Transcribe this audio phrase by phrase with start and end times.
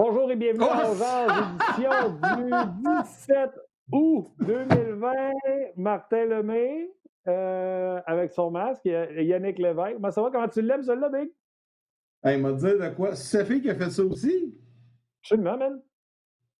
[0.00, 1.26] Bonjour et bienvenue à Rangers,
[1.74, 1.90] édition
[2.36, 3.50] du 17
[3.90, 5.12] août 2020.
[5.76, 6.88] Martin Lemay
[7.26, 9.94] euh, avec son masque et Yannick Lévesque.
[9.94, 10.30] Comment ça va?
[10.30, 11.30] Comment tu l'aimes, celui-là, Big?
[12.26, 13.16] il m'a dit de quoi?
[13.16, 14.54] C'est Sophie qui a fait ça aussi?
[15.20, 15.80] Absolument, man.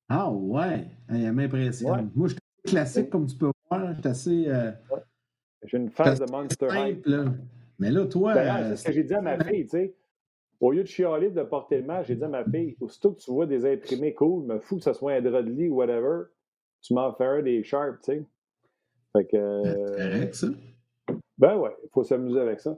[0.09, 2.11] Ah ouais, elle m'impressionne.
[2.17, 3.95] Moi, je suis classique, comme tu peux voir.
[3.95, 4.49] Je suis assez.
[4.49, 4.73] Euh,
[5.63, 7.07] J'ai une phase de Monster Hype.
[7.79, 8.35] Mais là, toi.
[8.35, 9.95] c'est ce que j'ai dit à ma fille, tu sais.
[10.61, 13.21] Au lieu de chialer de porter le masque, j'ai dit à ma fille, aussitôt que
[13.21, 15.77] tu vois des imprimés cool, me fous que ce soit un drap de lit ou
[15.77, 16.25] whatever,
[16.83, 18.25] tu m'en un des sharps, tu sais.
[19.17, 19.97] Fait que.
[19.97, 20.47] Correct, ça.
[21.39, 22.77] Ben ouais, il faut s'amuser avec ça.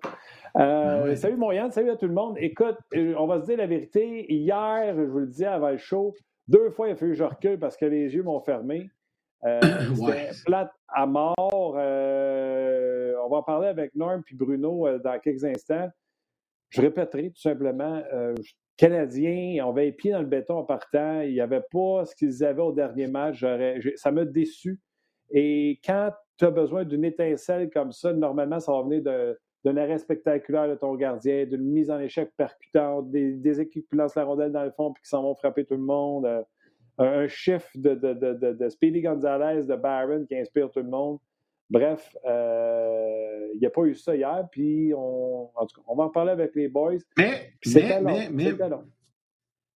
[0.58, 2.36] Euh, ben Salut mon Yann, salut à tout le monde.
[2.39, 4.31] Écoute, euh, on va se dire la vérité.
[4.31, 6.14] Hier, je vous le disais avant le show,
[6.47, 8.91] deux fois il a fallu que je recule parce que les yeux m'ont fermé.
[9.45, 9.61] Euh,
[9.95, 11.77] C'était plate à mort.
[11.78, 15.89] Euh, on va en parler avec Norm puis Bruno euh, dans quelques instants.
[16.71, 18.35] Je répéterai tout simplement, euh,
[18.77, 21.21] Canadiens, on va les pieds dans le béton en partant.
[21.21, 23.45] Il n'y avait pas ce qu'ils avaient au dernier match.
[23.97, 24.81] Ça m'a déçu.
[25.31, 29.98] Et quand tu as besoin d'une étincelle comme ça, normalement, ça va venir d'un arrêt
[29.98, 34.53] spectaculaire de ton gardien, d'une mise en échec percutante, des, équipes qui lancent la rondelle
[34.53, 36.43] dans le fond et qui s'en vont frapper tout le monde, euh,
[36.97, 41.19] un chiffre de, de, Speedy Gonzalez, de Barron qui inspire tout le monde.
[41.71, 45.97] Bref, euh, il n'y a pas eu ça hier, puis on, en tout cas, on
[45.97, 46.95] va en parler avec les boys.
[47.17, 48.55] Mais, mais, mais, mais,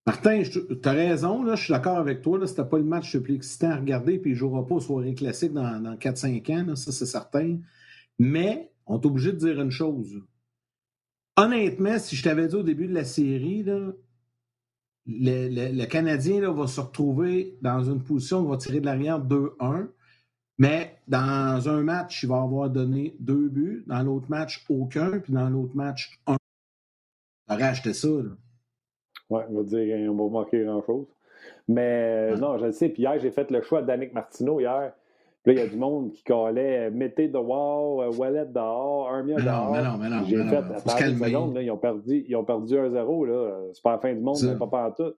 [0.06, 2.38] Martin, tu as raison, là, je suis d'accord avec toi.
[2.46, 4.74] Ce n'était pas le match le plus excitant à regarder, puis il ne jouera pas
[4.74, 7.58] aux soirées classiques dans, dans 4-5 ans, ça c'est certain.
[8.18, 10.20] Mais on est obligé de dire une chose.
[11.36, 13.92] Honnêtement, si je t'avais dit au début de la série, là,
[15.06, 18.86] le, le, Canadien là, va se retrouver dans une position où il va tirer de
[18.86, 19.88] l'arrière 2-1.
[20.58, 23.84] Mais dans un match, il va avoir donné deux buts.
[23.86, 25.18] Dans l'autre match, aucun.
[25.18, 26.36] Puis dans l'autre match, un.
[27.48, 28.08] On aurait acheté ça.
[28.08, 31.06] Oui, on va dire qu'on va manquer grand-chose.
[31.68, 32.88] Mais non, je le sais.
[32.88, 34.92] Puis hier, j'ai fait le choix d'Annick Martineau hier.
[35.42, 39.22] Puis là, il y a du monde qui collait mettez de wow, Wallet dehors, un
[39.22, 39.72] million dehors.
[39.72, 42.44] Mais non, mais non, J'ai fait, non, faut seconde, là, ils ont perdu, ils ont
[42.44, 43.72] perdu 1-0.
[43.74, 45.12] C'est pas la fin du monde, mais pas pas tout.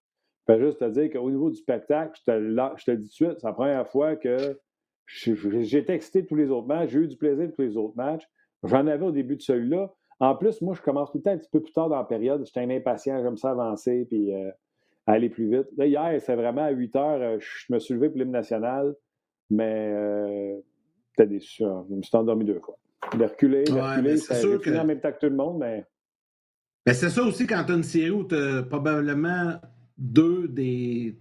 [0.48, 3.04] Je peux juste te dire qu'au niveau du spectacle, je te, je te le dis
[3.04, 4.58] tout de suite, c'est la première fois que
[5.06, 8.28] j'ai excité tous les autres matchs, j'ai eu du plaisir tous les autres matchs.
[8.64, 9.92] J'en avais au début de celui-là.
[10.18, 12.04] En plus, moi, je commence tout le temps un petit peu plus tard dans la
[12.04, 12.44] période.
[12.44, 14.50] J'étais un impatient, j'aime ça avancer puis euh,
[15.06, 15.66] aller plus vite.
[15.76, 18.94] Là, hier, c'est vraiment à 8 heures, euh, je me suis levé pour l'hymne national,
[19.50, 20.56] mais euh,
[21.10, 21.64] j'étais déçu.
[21.64, 21.84] Hein.
[21.88, 22.78] Je me suis endormi deux fois.
[23.16, 24.70] De reculer, de reculer, ça sûr que...
[24.70, 25.84] en même temps que tout le monde, mais.
[26.86, 29.60] mais c'est ça aussi quand tu as une série où tu as probablement
[29.98, 31.16] deux des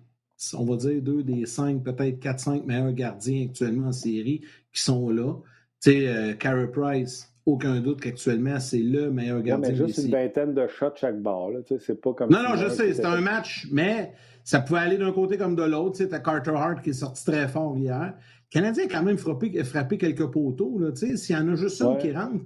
[0.53, 4.41] on va dire, deux des cinq, peut-être quatre, cinq meilleurs gardiens actuellement en série
[4.73, 5.33] qui sont là.
[5.81, 9.69] Tu sais, euh, Carey Price, aucun doute qu'actuellement, c'est le meilleur gardien.
[9.69, 11.49] mais juste une vingtaine de shots chaque barre.
[11.79, 14.13] C'est pas comme Non, non, je sais, c'est un match, mais
[14.43, 15.97] ça pouvait aller d'un côté comme de l'autre.
[15.97, 18.13] Tu sais, Carter Hart qui est sorti très fort hier.
[18.15, 20.79] Le Canadien a quand même frappé, frappé quelques poteaux.
[20.95, 22.45] S'il y en a juste un qui rentre,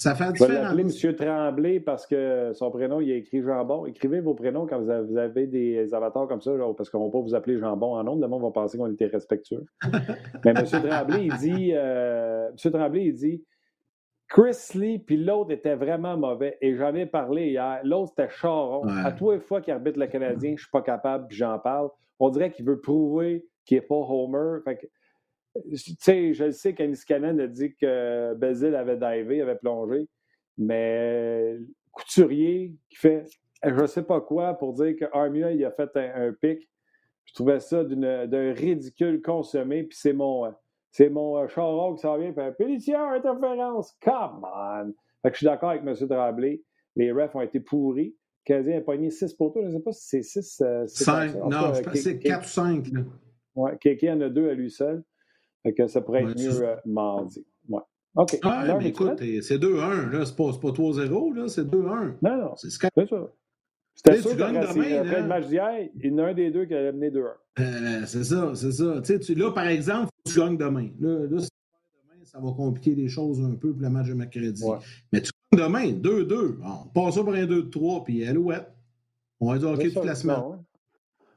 [0.00, 1.14] ça fait Je vais l'appeler M.
[1.14, 3.84] Tremblay parce que son prénom, il a écrit Jambon.
[3.84, 7.20] Écrivez vos prénoms quand vous avez des avatars comme ça, parce qu'on ne va pas
[7.20, 8.22] vous appeler Jambon en nombre.
[8.22, 9.66] Le monde va penser qu'on était respectueux.
[10.42, 10.64] Mais M.
[10.64, 12.72] Tremblay, il dit, euh, M.
[12.72, 13.44] Tremblay, il dit
[14.26, 16.56] Chris Lee, puis l'autre était vraiment mauvais.
[16.62, 17.80] Et j'en ai parlé hier.
[17.84, 18.86] L'autre, c'était Charon.
[19.04, 21.58] À tous les fois qu'il arbitre le Canadien, je ne suis pas capable, puis j'en
[21.58, 21.90] parle.
[22.18, 24.60] On dirait qu'il veut prouver qu'il n'est pas Homer.
[24.64, 24.86] Fait que,
[25.74, 30.08] sais, je sais qu'Aniskanen a dit que Bézil avait divé, avait plongé,
[30.58, 31.58] mais
[31.92, 33.24] Couturier qui fait
[33.64, 36.68] je sais pas quoi pour dire que Armia il a fait un, pic,
[37.24, 40.52] je trouvais ça d'un ridicule consommé, puis c'est mon,
[40.90, 44.92] c'est mon euh, Charon qui s'en vient, fait Pétition, interférence, come on!
[45.22, 45.94] Fait que je suis d'accord avec M.
[46.08, 46.62] Tremblay,
[46.96, 48.16] les refs ont été pourris.
[48.46, 50.62] Le Canadien a pogné 6 poteaux, je ne sais pas si c'est 6.
[50.86, 52.90] 5, euh, non, je pense que c'est 4 ou 5.
[53.56, 55.02] Oui, Kéké en a deux à lui seul.
[55.62, 57.44] Fait que ça pourrait être mieux euh, mardi.
[57.68, 57.80] Ouais.
[58.16, 58.38] OK.
[58.42, 60.24] Ah, mais écoute, c'est 2-1, là.
[60.24, 61.48] C'est pas, pas 3-0, là.
[61.48, 62.14] C'est 2-1.
[62.22, 62.56] Non, non.
[62.56, 62.88] C'est ça.
[63.94, 66.74] C'était sûr que après le match d'hier, il y en a un des deux qui
[66.74, 67.24] a mené 2-1.
[67.58, 69.00] Euh, c'est ça, c'est ça.
[69.02, 70.88] Tu, là, par exemple, tu gagnes demain.
[71.00, 71.56] Là, là si tu
[72.08, 74.64] demain, ça va compliquer les choses un peu pour le match de mercredi.
[75.12, 76.58] Mais tu gagnes demain, 2-2.
[76.62, 78.72] On passe ça pour un 2-3, puis alouette.
[79.40, 80.42] On va dire OK la semaine.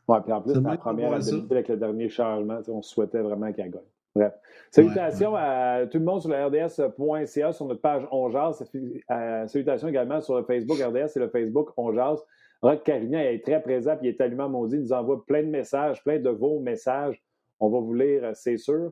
[0.07, 3.81] Oui, puis en plus, la première, avec le dernier changement, on souhaitait vraiment qu'elle gagne.
[4.15, 4.33] Bref.
[4.69, 10.21] Salutations à tout le monde sur le RDS.ca, sur notre page On euh, salutations également
[10.21, 11.91] sur le Facebook RDS et le Facebook On
[12.61, 14.75] Rock Carignan est très présent et il est allumé maudit.
[14.75, 17.21] Il nous envoie plein de messages, plein de vos messages.
[17.59, 18.91] On va vous lire, c'est sûr.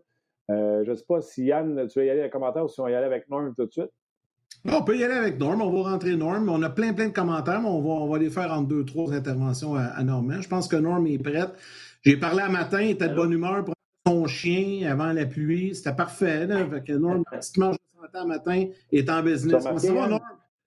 [0.50, 2.79] Euh, je ne sais pas si Yann, tu veux y aller en commentaire ou si
[2.79, 3.91] on va y aller avec Norm tout de suite?
[4.65, 6.50] On peut y aller avec Norm, on va rentrer Norm.
[6.50, 8.83] On a plein, plein de commentaires, mais on va, on va les faire en deux,
[8.83, 10.41] trois interventions à, à Normand.
[10.41, 11.51] Je pense que Norm est prête.
[12.01, 13.75] J'ai parlé à matin, il était de bonne humeur pour
[14.06, 15.75] son chien avant la pluie.
[15.75, 16.48] C'était parfait.
[16.48, 16.65] Là.
[16.68, 17.63] Fait que Norm, marche de
[18.01, 19.63] santé matin, est en business.
[19.63, 20.21] Ça va, Norm?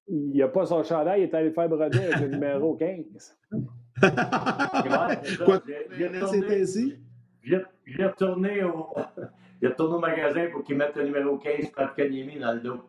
[0.06, 3.38] Il n'a pas son chandail, il est allé faire broder avec le numéro 15.
[5.44, 5.62] Quoi?
[6.30, 6.98] C'était ici?
[7.42, 8.94] J'ai retourné au...
[9.62, 12.80] retourné au magasin pour qu'il mette le numéro 15 Pat Kanyemi dans le dos.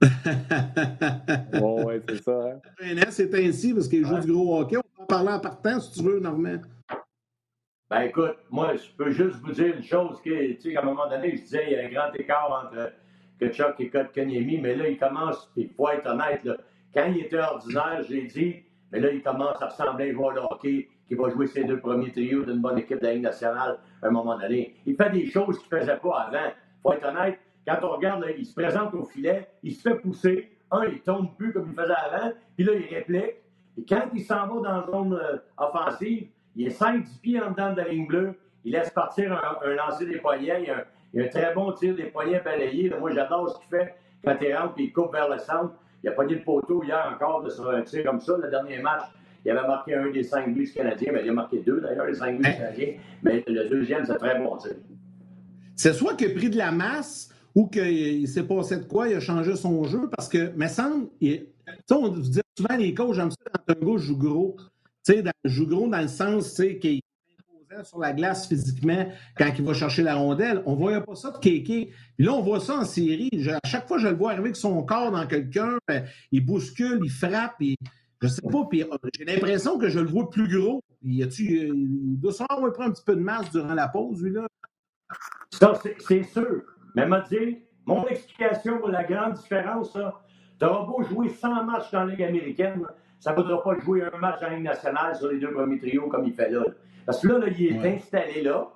[1.60, 2.60] bon, ouais, c'est ça.
[2.80, 3.04] Hein?
[3.10, 4.76] C'est ainsi parce qu'il joue du gros hockey.
[4.78, 6.60] On peut en parler en partant si tu veux, Normand.
[7.92, 10.84] Ben écoute, moi, je peux juste vous dire une chose que, tu sais, à un
[10.84, 12.90] moment donné, je disais, il y a un grand écart entre
[13.38, 16.56] que Chuck et Kanyemi, mais là, il commence, il faut être honnête, là,
[16.94, 20.12] quand il était ordinaire, je l'ai dit, mais là, il commence à ressembler à un
[20.14, 23.24] joueur hockey qui va jouer ses deux premiers trios d'une bonne équipe de la Ligue
[23.24, 24.74] nationale à un moment donné.
[24.86, 26.48] Il fait des choses qu'il ne faisait pas avant.
[26.48, 29.96] Il faut être honnête, quand on regarde, il se présente au filet, il se fait
[29.96, 30.50] pousser.
[30.70, 33.34] Un, il tombe plus comme il faisait avant, puis là, il réplique.
[33.76, 37.50] Et quand il s'en va dans la zone euh, offensive, il est 5-10 pieds en
[37.50, 38.34] dedans de la ligne bleue.
[38.64, 40.62] Il laisse partir un, lancer des poignets.
[40.62, 42.92] Il a, un, très bon tir des poignets balayés.
[42.98, 43.94] moi, j'adore ce qu'il fait
[44.24, 45.74] quand il rentre et il coupe vers le centre.
[46.02, 48.36] Il a pogné le poteau hier encore de un tir comme ça.
[48.36, 49.02] Le dernier match,
[49.44, 51.12] il avait marqué un des cinq buts canadiens.
[51.12, 52.52] Mais il a marqué deux d'ailleurs, les cinq buts hein?
[52.52, 52.94] canadiens.
[53.22, 54.72] Mais le deuxième, c'est très bon tir.
[55.74, 59.16] C'est soit qu'il a pris de la masse ou qu'il s'est passé de quoi, il
[59.16, 61.46] a changé son jeu, parce que, me semble, il,
[61.90, 64.56] on dit souvent les coachs, j'aime ça quand un gars joue gros.
[65.04, 67.02] Tu sais, joue gros dans le sens, tu qu'il est
[67.68, 69.06] imposant sur la glace physiquement
[69.36, 70.62] quand il va chercher la rondelle.
[70.66, 71.92] On ne voyait pas ça de Kéké.
[72.16, 73.30] Puis là, on voit ça en série.
[73.48, 77.00] à chaque fois, je le vois arriver avec son corps dans quelqu'un, ben, il bouscule,
[77.02, 77.76] il frappe, et
[78.20, 80.80] je sais pas, puis euh, j'ai l'impression que je le vois plus gros.
[81.02, 84.32] Il, a-tu, il doit avoir pris un petit peu de masse durant la pause, lui,
[84.32, 84.46] là.
[85.50, 85.74] Ça,
[86.06, 86.62] c'est sûr.
[86.94, 91.90] Mais m'a dit, mon explication pour la grande différence, tu auras beau jouer 100 matchs
[91.90, 92.86] dans la Ligue américaine,
[93.22, 96.08] ça ne voudra pas jouer un match en Ligue nationale sur les deux premiers trios
[96.08, 96.64] comme il fait là.
[97.06, 98.66] Parce que là, il est installé là,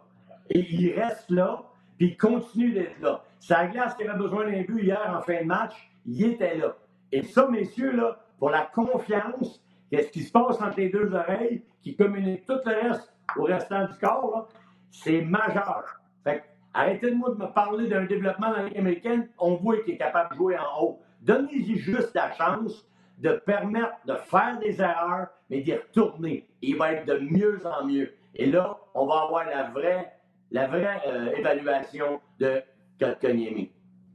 [0.48, 1.64] et il reste là,
[1.98, 3.24] puis il continue d'être là.
[3.40, 5.74] Sa glace qui avait besoin d'un but hier en fin de match,
[6.06, 6.76] il était là.
[7.10, 9.60] Et ça, messieurs, là, pour la confiance,
[9.90, 13.86] qu'est-ce qui se passe entre les deux oreilles, qui communique tout le reste au restant
[13.86, 14.48] du corps,
[14.92, 16.00] c'est majeur.
[16.22, 19.28] Fait Arrêtez de me parler d'un développement dans la Ligue américaine.
[19.38, 21.00] On voit qu'il est capable de jouer en haut.
[21.22, 22.86] Donnez-lui juste la chance
[23.18, 26.48] de permettre de faire des erreurs, mais d'y retourner.
[26.62, 28.12] Il va être de mieux en mieux.
[28.34, 30.12] Et là, on va avoir la vraie,
[30.50, 32.62] la vraie euh, évaluation de
[33.00, 33.72] Kotkaniemi.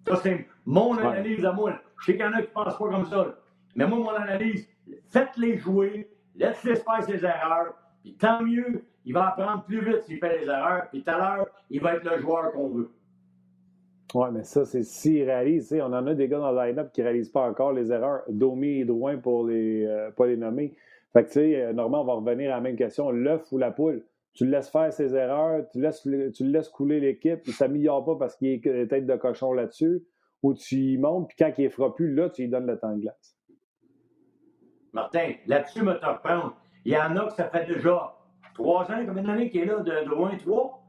[0.07, 1.80] Ça, c'est mon analyse à moi.
[2.00, 3.36] Je sais qu'il y en a qui ne pensent pas comme ça.
[3.75, 4.68] Mais moi, mon analyse,
[5.09, 10.19] faites-les jouer, laissez-les faire ses erreurs, puis tant mieux il va apprendre plus vite s'il
[10.19, 12.92] fait des erreurs, puis tout à l'heure, il va être le joueur qu'on veut.
[14.13, 15.74] Oui, mais ça, c'est s'il réalise.
[15.74, 18.24] On en a des gars dans le line-up qui ne réalisent pas encore les erreurs.
[18.28, 20.74] Domi et Drouin pour les, euh, pas les nommer.
[21.13, 23.72] Fait que, tu sais, euh, on va revenir à la même question l'œuf ou la
[23.72, 24.03] poule?
[24.34, 28.15] Tu le laisses faire ses erreurs, tu, laisses, laisses couler l'équipe, il ne s'améliore pas
[28.15, 30.03] parce qu'il est tête de cochon là-dessus,
[30.41, 32.80] ou tu y montes, puis quand il ne fera plus, là, tu lui donnes le
[32.80, 33.38] temps de glace.
[34.94, 36.00] Martin, là-dessus, me.
[36.86, 38.15] Il y en a que ça fait déjà
[38.53, 39.80] Trois ans, combien d'années qu'il est là?
[39.80, 40.80] De, loin, trois?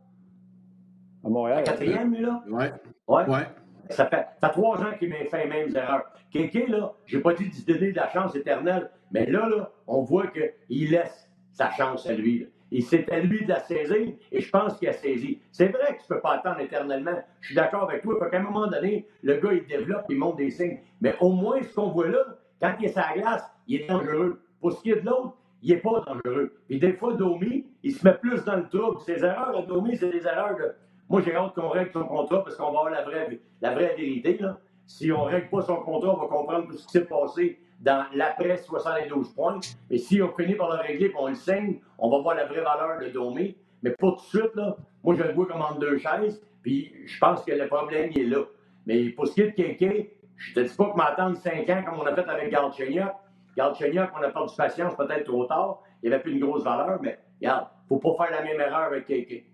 [1.25, 1.59] À Montréal.
[1.59, 2.43] La quatrième, lui, là?
[2.49, 2.65] Oui.
[3.09, 3.29] Ouais.
[3.29, 3.47] ouais.
[3.91, 6.05] Ça fait, ça fait trois ans qu'il m'a fait les mêmes erreurs.
[6.31, 10.03] Kéké, là, j'ai pas dit de donner de la chance éternelle, mais là, là, on
[10.03, 12.49] voit qu'il laisse sa chance à lui.
[12.71, 15.43] Et c'est à lui de la saisir, et je pense qu'il a saisi.
[15.51, 17.23] C'est vrai que tu peux pas attendre éternellement.
[17.41, 18.31] Je suis d'accord avec toi.
[18.31, 20.79] qu'à un moment donné, le gars, il développe, il montre des signes.
[21.03, 22.25] Mais au moins, ce qu'on voit là,
[22.63, 24.41] quand il est sur la glace, il est dangereux.
[24.59, 26.55] Pour ce qui est de l'autre, il n'est pas dangereux.
[26.67, 29.01] Puis des fois, Domi, il se met plus dans le trouble.
[29.01, 30.73] Ses erreurs à Domi, c'est des erreurs de.
[31.13, 33.95] Moi, j'ai hâte qu'on règle son contrat parce qu'on va avoir la vraie, la vraie
[33.95, 34.39] vérité.
[34.39, 34.57] Là.
[34.87, 37.61] Si on ne règle pas son contrat, on va comprendre tout ce qui s'est passé
[37.81, 39.61] dans l'après 72 points.
[39.91, 42.47] Mais si on finit par le régler et on le saigne, on va voir la
[42.47, 43.55] vraie valeur de Domi.
[43.83, 44.75] Mais pas tout de suite, là.
[45.05, 46.43] Moi, je le vois comme entre deux chaises.
[46.63, 48.45] Puis je pense que le problème, il est là.
[48.87, 51.83] Mais pour ce qui est de Kéké, je te dis pas que m'attendre 5 ans
[51.85, 53.13] comme on a fait avec Galchenyuk.
[53.55, 55.83] Galchenyuk, on a perdu patience peut-être trop tard.
[56.03, 58.43] Il n'y avait plus une grosse valeur, mais regarde, il ne faut pas faire la
[58.45, 59.52] même erreur avec KK.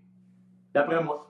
[0.74, 1.28] D'après moi.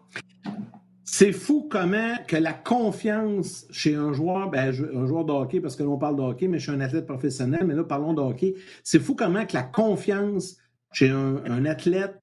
[1.11, 5.75] C'est fou comment que la confiance chez un joueur, ben, un joueur de hockey, parce
[5.75, 8.21] que l'on parle de hockey, mais je suis un athlète professionnel, mais là, parlons de
[8.21, 8.55] hockey.
[8.85, 10.59] C'est fou comment que la confiance
[10.93, 12.21] chez un, athlète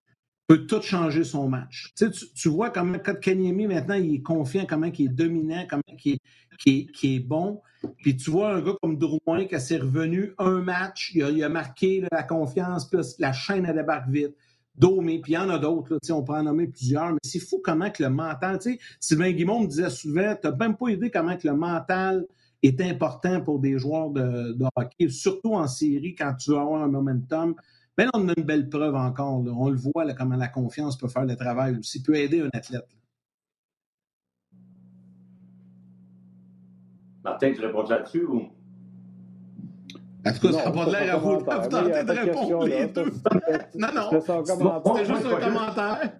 [0.47, 1.93] peut tout changer son match.
[1.97, 5.81] Tu, sais, tu, vois comment Kanyemi, maintenant, il est confiant, comment il est dominant, comment
[6.05, 6.19] il
[7.03, 7.61] est, bon.
[7.97, 12.03] Puis tu vois un gars comme Drouin qui s'est revenu un match, il a, marqué
[12.11, 14.35] la confiance, puis la chaîne elle débarque vite.
[14.77, 17.61] Domé, puis il y en a d'autres, on peut en nommer plusieurs, mais c'est fou
[17.63, 20.89] comment que le mental, tu sais, Sylvain Guimond me disait souvent, tu n'as même pas
[20.89, 22.25] idée comment que le mental
[22.61, 26.87] est important pour des joueurs de, hockey, surtout en série quand tu veux avoir un
[26.87, 27.55] momentum.
[27.97, 29.41] Ben on a une belle preuve encore.
[29.45, 32.89] On le voit comment la confiance peut faire le travail aussi, peut aider un athlète.
[37.23, 38.49] Martin, tu réponds là-dessus ou?
[40.25, 43.11] En tout cas, ça n'a pas l'air à vous, tenter de répondre les deux.
[43.75, 44.09] Non, non.
[44.11, 46.11] C'était juste un commentaire.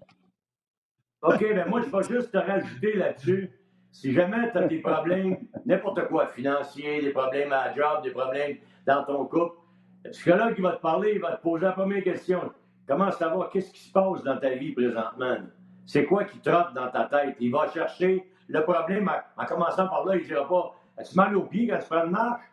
[1.21, 3.51] OK, ben moi, je vais juste te rajouter là-dessus.
[3.91, 8.11] Si jamais tu as des problèmes, n'importe quoi, financiers, des problèmes à la job, des
[8.11, 9.55] problèmes dans ton couple,
[10.03, 12.51] le psychologue qui va te parler, il va te poser la première question.
[12.87, 15.37] Comment savoir qu'est-ce qui se passe dans ta vie présentement?
[15.85, 17.37] C'est quoi qui trotte dans ta tête?
[17.39, 20.15] Il va chercher le problème en, commençant par là.
[20.15, 22.43] Il ne dira pas As-tu mal au pied quand tu prends une marche?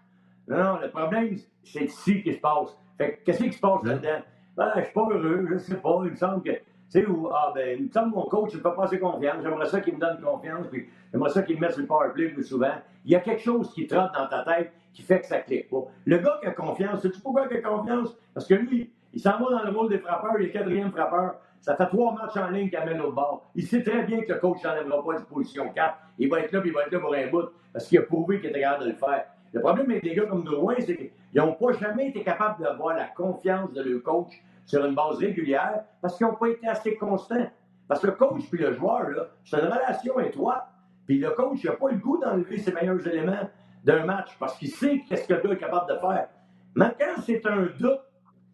[0.49, 2.77] Non, non, le problème, c'est ici qui se passe.
[2.99, 4.23] Fait qu'est-ce qui se passe là-dedans?
[4.57, 6.01] Ben, je suis pas heureux, je sais pas.
[6.05, 8.51] Il me semble que, tu sais, où, ah, ben, il me semble que mon coach,
[8.53, 9.37] il ne peut pas assez confiance.
[9.43, 12.29] J'aimerais ça qu'il me donne confiance, puis j'aimerais ça qu'il me mette sur le powerplay
[12.29, 12.75] plus souvent.
[13.05, 15.71] Il y a quelque chose qui trotte dans ta tête qui fait que ça clique
[15.71, 15.85] pas.
[16.05, 18.17] Le gars qui a confiance, sais-tu pourquoi il a confiance?
[18.35, 21.37] Parce que lui, il s'en va dans le rôle des frappeurs, il est quatrième frappeur.
[21.61, 23.47] Ça fait trois matchs en ligne qu'il amène l'autre bord.
[23.55, 25.97] Il sait très bien que le coach n'enlèvera pas de position 4.
[26.19, 28.03] Il va être là, puis il va être là pour un bout, parce qu'il a
[28.03, 29.27] prouvé qu'il était capable de le faire.
[29.53, 32.97] Le problème avec des gars comme Drouin, c'est qu'ils n'ont pas jamais été capables d'avoir
[32.97, 36.97] la confiance de leur coach sur une base régulière parce qu'ils n'ont pas été assez
[36.97, 37.51] constants.
[37.89, 39.09] Parce que le coach puis le joueur,
[39.45, 40.67] c'est une relation étroite.
[41.07, 43.51] Puis le coach, n'a pas le goût d'enlever ses meilleurs éléments
[43.85, 46.29] d'un match parce qu'il sait qu'est-ce que le gars est capable de faire.
[46.75, 48.01] Mais quand c'est un doute,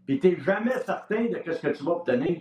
[0.06, 2.40] puis tu n'es jamais certain de ce que tu vas obtenir,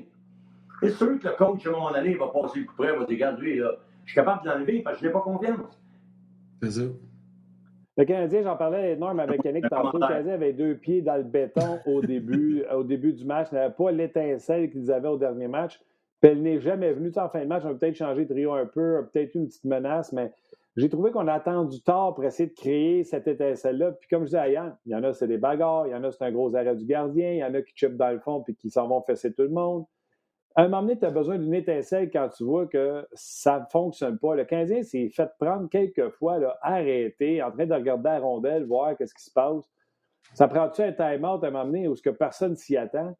[0.82, 3.06] c'est sûr que le coach, à un moment donné, va passer le coup près, va
[3.06, 3.72] dire, lui, là,
[4.06, 5.80] je suis capable de l'enlever parce que je n'ai pas confiance.
[6.64, 6.82] C'est ça.
[7.98, 9.98] Le Canadien, j'en parlais énorme avec Yannick tantôt.
[9.98, 13.48] Le Canadien avait deux pieds dans le béton au début, au début du match.
[13.52, 15.80] Il n'avait pas l'étincelle qu'ils avaient au dernier match.
[16.22, 17.12] Puis elle n'est jamais venue.
[17.18, 19.66] en fin de match, on a peut-être changé de trio un peu, peut-être une petite
[19.66, 20.32] menace, mais
[20.76, 23.94] j'ai trouvé qu'on a attendu tard pour essayer de créer cette étincelle-là.
[23.94, 26.04] Puis comme je disais hier, il y en a, c'est des bagarres, il y en
[26.04, 28.20] a, c'est un gros arrêt du gardien, il y en a qui chipent dans le
[28.20, 29.86] fond puis qui s'en vont fesser tout le monde.
[30.58, 33.66] À un moment donné, tu as besoin d'une étincelle quand tu vois que ça ne
[33.72, 34.34] fonctionne pas.
[34.34, 38.66] Le Canadien s'est fait prendre quelques fois, là, arrêté, en train de regarder la rondelle,
[38.66, 39.70] voir qu'est-ce qui se passe.
[40.34, 43.16] Ça prend-tu un time-out à un moment donné où ce que personne s'y attend?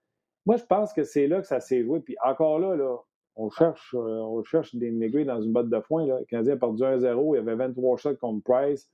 [0.48, 2.00] Moi, je pense que c'est là que ça s'est joué.
[2.00, 2.98] Puis encore là, là
[3.36, 6.08] on cherche, euh, on cherche des négriers dans une botte de foin.
[6.08, 8.90] Le Canadien a perdu 1-0, il y avait 23 shots contre Price.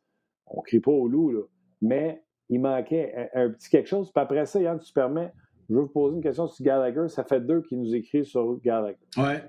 [0.48, 1.44] On ne crie pas au loup, là.
[1.82, 4.12] mais il manquait un, petit quelque chose.
[4.12, 5.32] Puis après ça, Yann, tu te permets,
[5.70, 7.08] je veux vous poser une question sur Gallagher.
[7.08, 8.98] Ça fait deux qui nous écrivent sur Gallagher.
[9.18, 9.44] Ouais.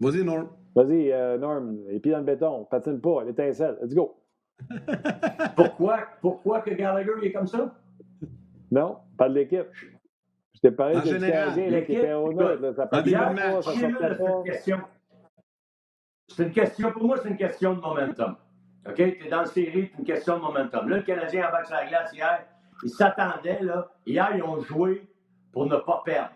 [0.00, 0.48] Vas-y, Norm.
[0.74, 1.78] Vas-y, euh, Norm.
[1.88, 2.64] Les pieds dans le béton.
[2.64, 3.24] Patine pas.
[3.24, 3.78] L'étincelle.
[3.82, 4.16] Let's go.
[5.56, 7.74] pourquoi, pourquoi que Gallagher est comme ça?
[8.70, 9.66] Non, pas de l'équipe.
[10.54, 12.74] Je t'ai parlé de Canadien qui était au nord.
[12.74, 13.72] Ça peut pas, ça.
[16.28, 18.36] C'est une question, pour moi, c'est une question de momentum.
[18.88, 18.94] OK?
[18.94, 20.88] Tu es dans la série, c'est une question de momentum.
[20.88, 22.46] Là, le Canadien a sur la glace hier.
[22.82, 23.88] Ils s'attendaient, là.
[24.06, 25.06] Hier, ils ont joué
[25.52, 26.32] pour ne pas perdre.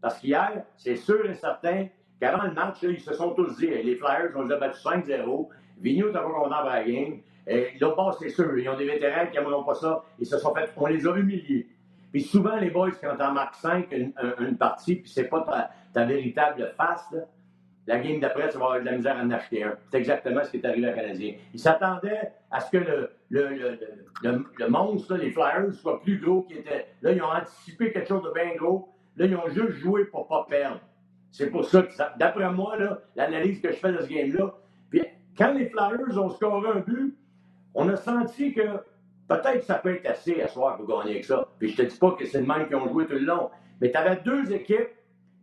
[0.00, 1.88] Parce qu'hier, c'est sûr et certain
[2.20, 5.48] qu'avant le match, ils se sont tous dit les Flyers ont déjà battu 5-0.
[5.80, 7.20] Vigneault n'était pas content pour la game.
[7.46, 8.58] Et là, c'est sûr.
[8.58, 10.04] Ils ont des vétérans qui n'aimeront pas ça.
[10.18, 10.70] Ils se sont fait.
[10.76, 11.66] On les a humiliés.
[12.12, 16.72] Puis souvent, les boys, quand t'en marques 5 une, partie, puis c'est pas ta, véritable
[16.76, 17.14] face,
[17.86, 19.74] la game d'après, tu vas avoir de la misère à en acheter un.
[19.90, 21.34] C'est exactement ce qui est arrivé à Canadien.
[21.54, 23.48] Ils s'attendaient à ce que le, le,
[24.22, 26.88] le, le, monstre, les Flyers, soit plus gros qu'ils étaient.
[27.02, 28.88] Là, ils ont anticipé quelque chose de bien gros.
[29.16, 30.80] Là, ils ont juste joué pour pas perdre.
[31.30, 32.76] C'est pour ça que, d'après moi,
[33.14, 34.54] l'analyse que je fais de ce game-là,
[35.38, 37.16] quand les Flyers ont scoré un but,
[37.72, 38.80] on a senti que
[39.30, 41.46] Peut-être ça peut être assez à soir pour gagner avec ça.
[41.60, 43.48] Puis je te dis pas que c'est le même qui ont joué tout le long.
[43.80, 44.90] Mais tu avais deux équipes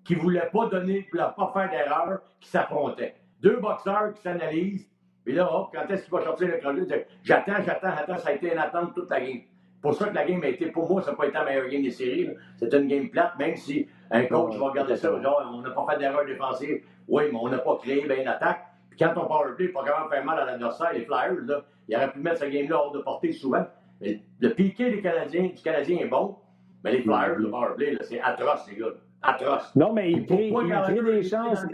[0.03, 3.15] qui ne voulaient pas donner, ne pas faire d'erreur, qui s'affrontaient.
[3.41, 4.89] Deux boxeurs qui s'analysent.
[5.27, 6.85] Puis là, quand est-ce qu'il va sortir le chrono?
[7.21, 8.17] J'attends, j'attends, j'attends.
[8.17, 9.41] Ça a été une attente toute la game.
[9.81, 11.67] Pour ça que la game a été, pour moi, ça n'a pas été la meilleure
[11.67, 12.29] game des séries.
[12.55, 15.85] C'était une game plate, même si un coach va regarder ça, genre, on n'a pas
[15.89, 16.81] fait d'erreur défensive.
[17.09, 18.67] Oui, mais on n'a pas créé bien une attaque.
[18.89, 21.97] Puis quand on powerplay, pas capable de faire mal à l'adversaire, les Flyers, là, il
[21.97, 23.65] aurait pu mettre ce game-là hors de portée souvent.
[23.99, 26.37] Mais le piqué des Canadiens, du Canadien est bon,
[26.85, 28.93] mais les Flyers, le powerplay, c'est atroce, les gars.
[29.21, 29.75] Atroce.
[29.75, 31.65] Non, mais il crée, des chances.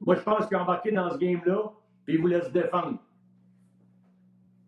[0.00, 1.72] Moi, je pense embarqué dans ce game-là,
[2.08, 2.98] il voulait se défendre.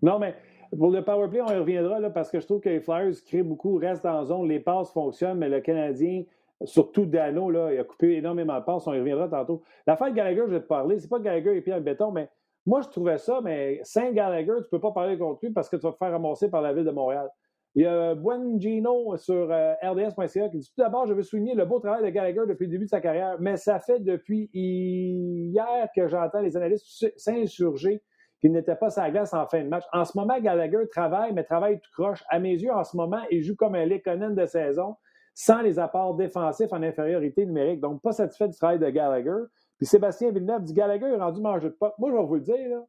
[0.03, 0.35] Non, mais
[0.77, 3.43] pour le powerplay, on y reviendra, là, parce que je trouve que les Flyers créent
[3.43, 6.25] beaucoup, restent la zone, les passes fonctionnent, mais le Canadien,
[6.65, 9.63] surtout Dano, là, il a coupé énormément de passes, on y reviendra tantôt.
[9.87, 12.29] L'affaire de Gallagher, je vais te parler, c'est pas Gallagher et Pierre Béton, mais
[12.67, 15.77] moi, je trouvais ça, mais Saint-Gallagher, tu ne peux pas parler contre lui parce que
[15.77, 17.31] tu vas te faire ramasser par la ville de Montréal.
[17.77, 21.65] Il y a Buengino sur euh, RDS.ca qui dit Tout d'abord, je veux souligner le
[21.65, 25.89] beau travail de Gallagher depuis le début de sa carrière, mais ça fait depuis hier
[25.95, 28.03] que j'entends les analystes s'insurger.
[28.41, 29.85] qu'il n'était pas sa glace en fin de match.
[29.93, 32.25] En ce moment, Gallagher travaille, mais travaille tout croche.
[32.29, 34.97] À mes yeux, en ce moment, il joue comme un Lekonen de saison,
[35.35, 37.81] sans les apports défensifs en infériorité numérique.
[37.81, 39.45] Donc, pas satisfait du travail de Gallagher.
[39.77, 41.95] Puis Sébastien Villeneuve dit Gallagher est rendu manger de pas.
[41.99, 42.81] Moi, je vais vous le dire,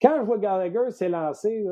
[0.00, 1.66] quand je vois Gallagher s'élancer,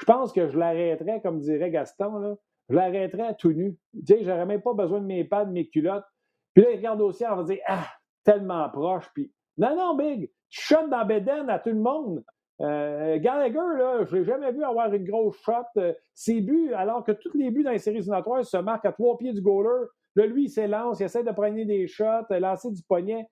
[0.00, 2.38] je pense que je l'arrêterais, comme dirait Gaston,
[2.68, 3.76] je l'arrêterais tout nu.
[3.92, 6.06] Tu sais, j'aurais même pas besoin de mes pads, de mes culottes.
[6.54, 7.86] Puis là, il regarde au ciel, on va dire Ah,
[8.24, 9.10] tellement proche.
[9.14, 12.24] Puis non, non, Big, tu shot dans Beden à tout le monde.
[12.62, 15.52] Euh, Gallagher, là, je l'ai jamais vu avoir une grosse shot.
[15.76, 18.92] Euh, ses buts, alors que tous les buts dans les séries éliminatoires se marquent à
[18.92, 19.86] trois pieds du goaler.
[20.16, 23.26] Là, lui, il s'élance, il essaie de prendre des shots, lancer du poignet,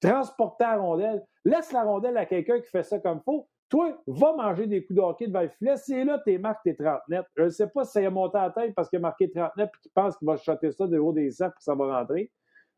[0.00, 1.22] transporter la rondelle.
[1.44, 3.48] Laisse la rondelle à quelqu'un qui fait ça comme faut.
[3.72, 5.78] Toi, va manger des coups de hockey devant le filet.
[5.78, 7.24] C'est là que tu marques tes 30 nets.
[7.34, 9.30] Je ne sais pas si ça a monté à la tête parce qu'il a marqué
[9.30, 11.62] 30 nets et qu'il pense qu'il va shotter ça de haut des sacs et que
[11.62, 12.30] ça va rentrer.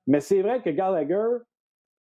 [0.06, 1.38] Mais c'est vrai que Gallagher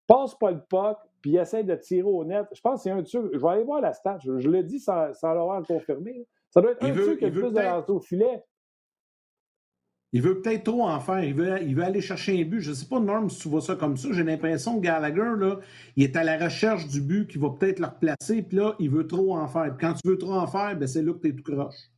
[0.06, 2.44] passe pas le puck puis essaie de tirer au net.
[2.52, 3.18] Je pense que c'est un dessus.
[3.32, 4.18] Je vais aller voir la stat.
[4.22, 6.28] Je, le dis sans, sans l'avoir confirmé.
[6.50, 8.44] Ça doit être un dessus qui a plus de lancer au filet.
[10.14, 11.24] Il veut peut-être trop en faire.
[11.24, 12.60] Il veut, il veut aller chercher un but.
[12.60, 14.08] Je ne sais pas, Norm, si tu vois ça comme ça.
[14.12, 15.56] J'ai l'impression que Gallagher, là,
[15.96, 18.42] il est à la recherche du but qui va peut-être le replacer.
[18.42, 19.74] Puis là, il veut trop en faire.
[19.74, 21.88] Puis quand tu veux trop en faire, ben, c'est là que tu es tout croche.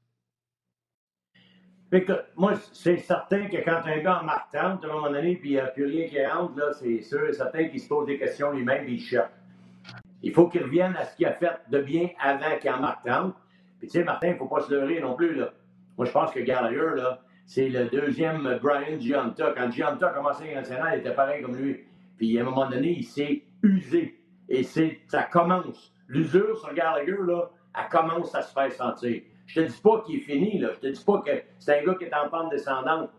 [2.37, 5.51] moi, c'est certain que quand un gars en marque 30, à un moment donné, puis
[5.51, 8.07] il n'y a plus rien qui rentre, là, c'est sûr et certain qu'il se pose
[8.07, 9.33] des questions lui-même et il cherche.
[10.23, 13.05] Il faut qu'il revienne à ce qu'il a fait de bien avant qu'il en marque
[13.05, 13.35] 30.
[13.81, 15.35] Puis tu sais, Martin, il ne faut pas se leurrer non plus.
[15.35, 15.53] Là.
[15.99, 19.53] Moi, je pense que Gallagher, là, c'est le deuxième Brian Gianta.
[19.57, 21.85] Quand Gianta a commencé à national, il était pareil comme lui.
[22.17, 24.19] Puis à un moment donné, il s'est usé.
[24.49, 25.93] Et c'est, ça commence.
[26.09, 29.23] L'usure sur Gallagher, là, elle commence à se faire sentir.
[29.47, 30.71] Je te dis pas qu'il est fini, là.
[30.75, 33.11] Je te dis pas que c'est un gars qui est en pente descendante.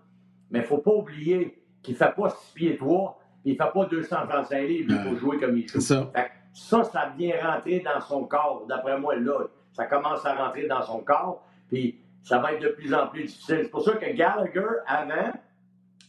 [0.50, 3.58] Mais il ne faut pas oublier qu'il ne fait pas 6 pieds 3, puis il
[3.58, 5.80] ne fait pas 235 livres pour jouer comme il joue.
[5.80, 6.12] Ça.
[6.54, 8.66] ça, ça vient rentrer dans son corps.
[8.68, 11.44] D'après moi, là, ça commence à rentrer dans son corps.
[11.70, 13.60] Puis ça va être de plus en plus difficile.
[13.62, 15.32] C'est pour ça que Gallagher, avant,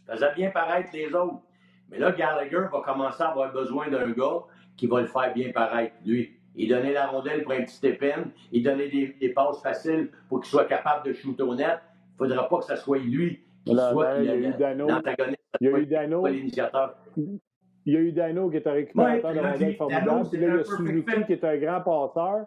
[0.09, 1.43] faisait bien paraître les autres.
[1.91, 4.41] Mais là, Gallagher va commencer à avoir besoin d'un gars
[4.77, 6.33] qui va le faire bien paraître, lui.
[6.57, 10.49] Il donnait la rondelle pour un petit épine, il donnait des, passes faciles pour qu'il
[10.49, 11.79] soit capable de shooter au net.
[12.19, 15.41] Il ne faudra pas que ce soit lui qui soit l'antagoniste.
[15.61, 16.27] Il y a eu Dano.
[16.27, 16.97] l'initiateur.
[17.19, 20.29] Il y a eu Dano qui est un récupérateur de rondelle formidable.
[20.31, 22.47] Puis là, il y a Suzuki qui est un grand passeur.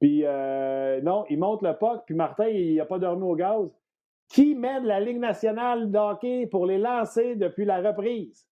[0.00, 3.70] Puis euh, non, il monte le puck, puis Martin, il n'a pas dormi au gaz.
[4.28, 8.46] Qui mène la Ligue nationale de hockey pour les lancer depuis la reprise?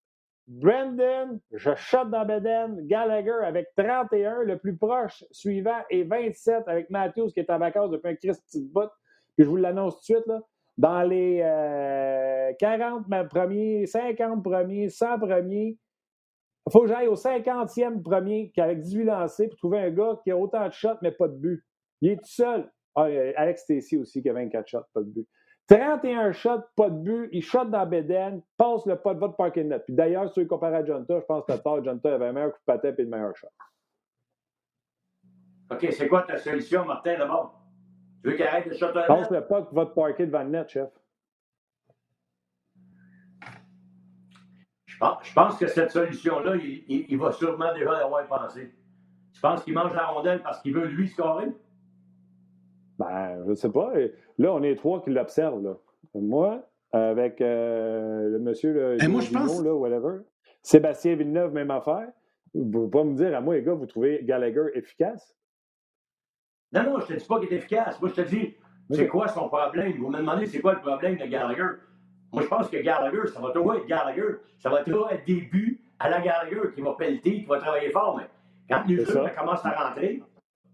[0.46, 6.90] Brandon, je shot dans Beden, Gallagher avec 31, le plus proche suivant, et 27 avec
[6.90, 8.90] Matthews qui est en vacances depuis un Christ petite bout.
[9.36, 10.40] Puis je vous l'annonce tout de suite, là,
[10.76, 11.38] dans les
[12.58, 15.78] 40 euh, premiers, 50 premiers, 100 premiers,
[16.66, 20.30] il faut que j'aille au 50e premier avec 18 lancés pour trouver un gars qui
[20.30, 21.64] a autant de shots, mais pas de but.
[22.00, 22.70] Il est tout seul.
[22.94, 23.04] Ah,
[23.36, 25.28] Alex Stacy aussi qui a 24 shots, pas de but.
[25.68, 27.28] 31 shots, pas de but.
[27.32, 29.82] Il shot dans Beden, passe le pas de votre parking net.
[29.84, 31.82] Puis d'ailleurs, si tu compares à Jonta, je pense que tort.
[31.84, 33.48] Jonta avait un meilleur coup de patin et le meilleur shot.
[35.70, 37.60] OK, c'est quoi ta solution, Martin, d'abord?
[38.22, 40.68] Tu veux qu'il arrête de shot Passe le pas de votre parking devant le net,
[40.68, 40.90] chef.
[45.00, 48.72] Je pense, que cette solution-là, il, va sûrement déjà l'avoir pensé.
[49.32, 51.48] Je pense qu'il mange la rondelle parce qu'il veut lui scorer.
[52.98, 53.92] Ben, je ne sais pas.
[54.38, 55.78] Là, on est trois qui l'observent.
[56.14, 59.62] Moi, avec euh, le monsieur le, ben, moi, je pense...
[59.62, 60.20] là, whatever.
[60.62, 62.08] Sébastien Villeneuve, même affaire.
[62.54, 65.36] Vous ne pouvez pas me dire à moi, les gars, vous trouvez Gallagher efficace?
[66.72, 68.00] Non, non, je ne te dis pas qu'il est efficace.
[68.00, 68.54] Moi, je te dis,
[68.90, 69.92] c'est quoi son problème?
[69.98, 71.66] Vous me demandez c'est quoi le problème de Gallagher?
[72.34, 74.38] Moi, je pense que Gallagher, ça va toujours être Gallagher.
[74.58, 78.16] Ça va toujours être début à la Gallagher qui va pelleter, qui va travailler fort.
[78.18, 78.28] Mais
[78.68, 80.20] quand l'usure commence à rentrer,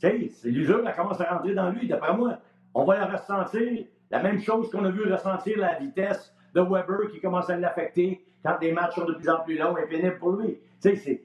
[0.00, 2.38] tu sais, c'est l'usure qui commence à rentrer dans lui, d'après moi.
[2.72, 3.84] On va la ressentir.
[4.10, 8.24] La même chose qu'on a vu ressentir la vitesse de Weber qui commence à l'affecter
[8.42, 10.58] quand les matchs sont de plus en plus longs et pénibles pour lui.
[10.82, 11.22] Tu sais,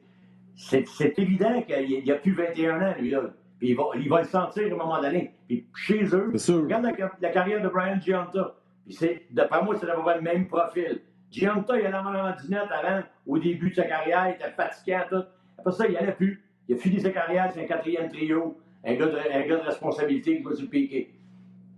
[0.55, 3.21] c'est évident qu'il n'y a plus 21 ans, lui, là.
[3.57, 5.33] Puis il va, il va le sentir à un moment donné.
[5.47, 8.53] Puis chez eux, regarde la, la, carrière de Brian Gianta.
[8.85, 8.97] Puis
[9.31, 11.01] d'après moi, c'est à le même profil.
[11.31, 15.23] Gianta, il allait en dinette avant, au début de sa carrière, il était fatigué tout.
[15.57, 16.43] Après ça, il n'allait plus.
[16.67, 19.65] Il a fini sa carrière, c'est un quatrième trio, un gars de, un gars de
[19.65, 21.13] responsabilité qui va se piquer.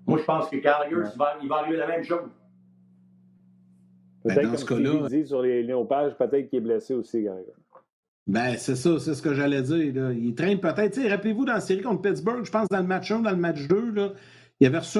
[0.05, 1.09] Moi, je pense que Gallagher,
[1.41, 2.29] il, va, arriver la même chose.
[4.23, 5.07] Peut-être ben, dans ce cas-là.
[5.09, 7.53] dit sur les néopages, peut-être qu'il est blessé aussi, Gallagher.
[8.27, 9.93] Ben, c'est ça, c'est ce que j'allais dire.
[9.95, 10.11] Là.
[10.11, 10.99] Il traîne peut-être.
[11.09, 13.67] Rappelez-vous, dans la série contre Pittsburgh, je pense dans le match 1, dans le match
[13.67, 14.09] 2, là,
[14.59, 14.99] il avait reçu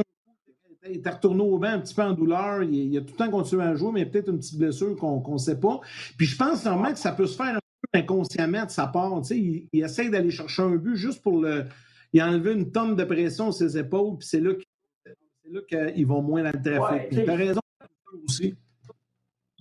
[0.89, 2.63] il était retourné au banc un petit peu en douleur.
[2.63, 5.38] Il, a tout le temps continué à jouer, mais peut-être une petite blessure qu'on ne
[5.38, 5.80] sait pas.
[6.17, 9.21] Puis je pense normalement que ça peut se faire un peu inconsciemment de sa part.
[9.32, 11.65] Il, il essaie d'aller chercher un but juste pour le.
[12.13, 14.52] il a enlevé une tonne de pression sur ses épaules, puis c'est là
[15.67, 17.10] qu'ils vont moins dans le trafic.
[17.10, 17.62] tu as raison
[18.28, 18.56] aussi.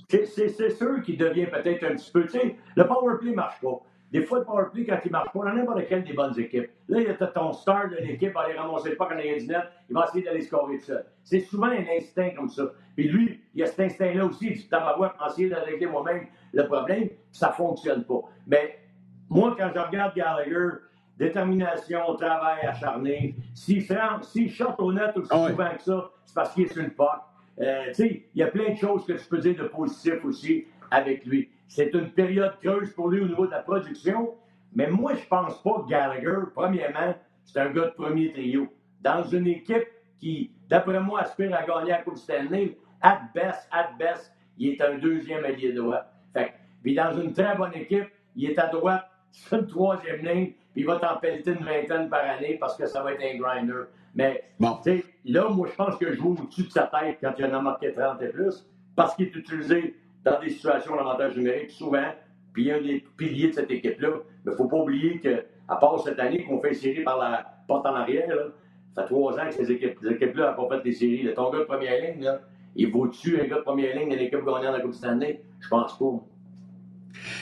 [0.08, 2.24] C'est sûr qu'il devient peut-être un petit peu.
[2.26, 3.82] Tu sais, le powerplay ne marche pas.
[4.12, 6.70] Des fois, le powerplay, quand il ne marche pas, dans n'importe quelle des bonnes équipes.
[6.88, 9.26] Là, il y a ton star de l'équipe, va aller ramasser le pas quand il
[9.26, 11.04] y a du net, il va essayer d'aller scorer tout seul.
[11.24, 12.70] C'est souvent un instinct comme ça.
[12.94, 14.48] Puis lui, il a cet instinct-là aussi.
[14.48, 18.20] Il dit Tabarouette, essayer de régler moi-même le problème, ça ne fonctionne pas.
[18.46, 18.78] Mais
[19.28, 20.68] moi, quand je regarde Gallagher,
[21.18, 23.84] détermination, travail acharné, s'il
[24.22, 26.90] si shot au net aussi ah souvent que ça, c'est parce qu'il est sur une
[26.90, 27.08] POC.
[27.58, 30.24] Euh, tu sais, il y a plein de choses que tu peux dire de positif
[30.24, 31.50] aussi avec lui.
[31.68, 34.34] C'est une période creuse pour lui au niveau de la production,
[34.74, 38.68] mais moi, je pense pas que Gallagher, premièrement, c'est un gars de premier trio.
[39.00, 39.86] Dans une équipe
[40.18, 44.80] qui, d'après moi, aspire à gagner la Coupe Stanley, at best, at best, il est
[44.80, 46.02] un deuxième allié droit.
[46.32, 46.52] Fait
[46.82, 50.82] puis dans une très bonne équipe, il est à droite sur une troisième ligne, puis
[50.82, 53.84] il va t'en pelleter une vingtaine par année parce que ça va être un grinder.
[54.14, 54.78] Mais bon.
[55.24, 57.60] là, moi, je pense que je joue au-dessus de sa tête quand il en a
[57.60, 59.96] marqué 30 et plus, parce qu'il est utilisé
[60.26, 62.08] dans des situations d'avantage numérique souvent,
[62.52, 64.08] puis il y a un des piliers de cette équipe-là.
[64.44, 67.46] Mais il ne faut pas oublier qu'à part cette année qu'on fait série par la
[67.68, 68.28] porte en arrière,
[68.94, 71.22] ça fait trois ans que ces équipes-là n'ont pas fait des séries.
[71.22, 72.40] Là, ton gars de première ligne, là,
[72.74, 75.42] il vaut-tu un gars de première ligne de l'équipe gagnante de la Coupe Stanley?
[75.60, 76.04] Je pense pas.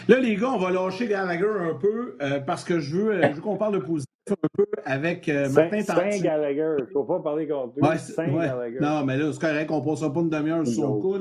[0.09, 3.29] Là, les gars, on va lâcher Gallagher un peu euh, parce que je veux, euh,
[3.31, 6.77] je veux qu'on parle de positif un peu avec euh, Martin Saint Gallagher.
[6.79, 7.99] Il ne faut pas parler contre lui.
[7.99, 8.79] Saint Gallagher.
[8.81, 11.16] Non, mais là, c'est correct qu'on ne passera pas une demi-heure sur son coup.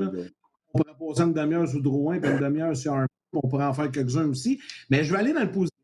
[0.74, 3.06] Pourrait passer une demi-heure sur Drouin puis une demi-heure sur un.
[3.32, 4.60] On pourrait en faire quelques-uns aussi.
[4.90, 5.76] Mais je vais aller dans le positif.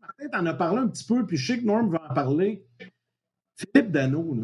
[0.00, 2.14] Martin, tu en as parlé un petit peu, puis je sais que Norm va en
[2.14, 2.64] parler.
[3.56, 4.36] Philippe Dano,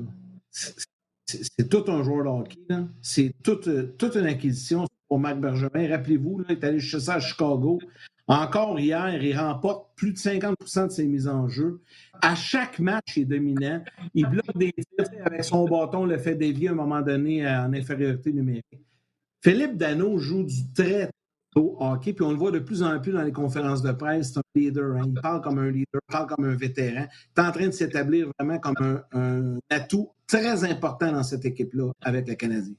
[0.51, 2.59] c'est tout un joueur de hockey.
[3.03, 5.89] C'est toute, toute une acquisition pour Marc Bergevin.
[5.89, 7.79] Rappelez-vous, il est allé chercher ça à Chicago.
[8.29, 11.81] Encore hier, il remporte plus de 50% de ses mises en jeu.
[12.21, 13.85] À chaque match, il est dominant.
[14.15, 17.73] Il bloque des tirs avec son bâton, le fait dévier à un moment donné en
[17.73, 18.86] infériorité numérique.
[19.47, 21.09] Philippe Dano joue du très
[21.55, 24.33] haut hockey, puis on le voit de plus en plus dans les conférences de presse.
[24.33, 24.97] C'est un leader.
[24.97, 25.05] Hein.
[25.07, 27.07] Il parle comme un leader, il parle comme un vétéran.
[27.37, 31.45] Il est en train de s'établir vraiment comme un, un atout très important dans cette
[31.45, 32.75] équipe-là avec le Canadien.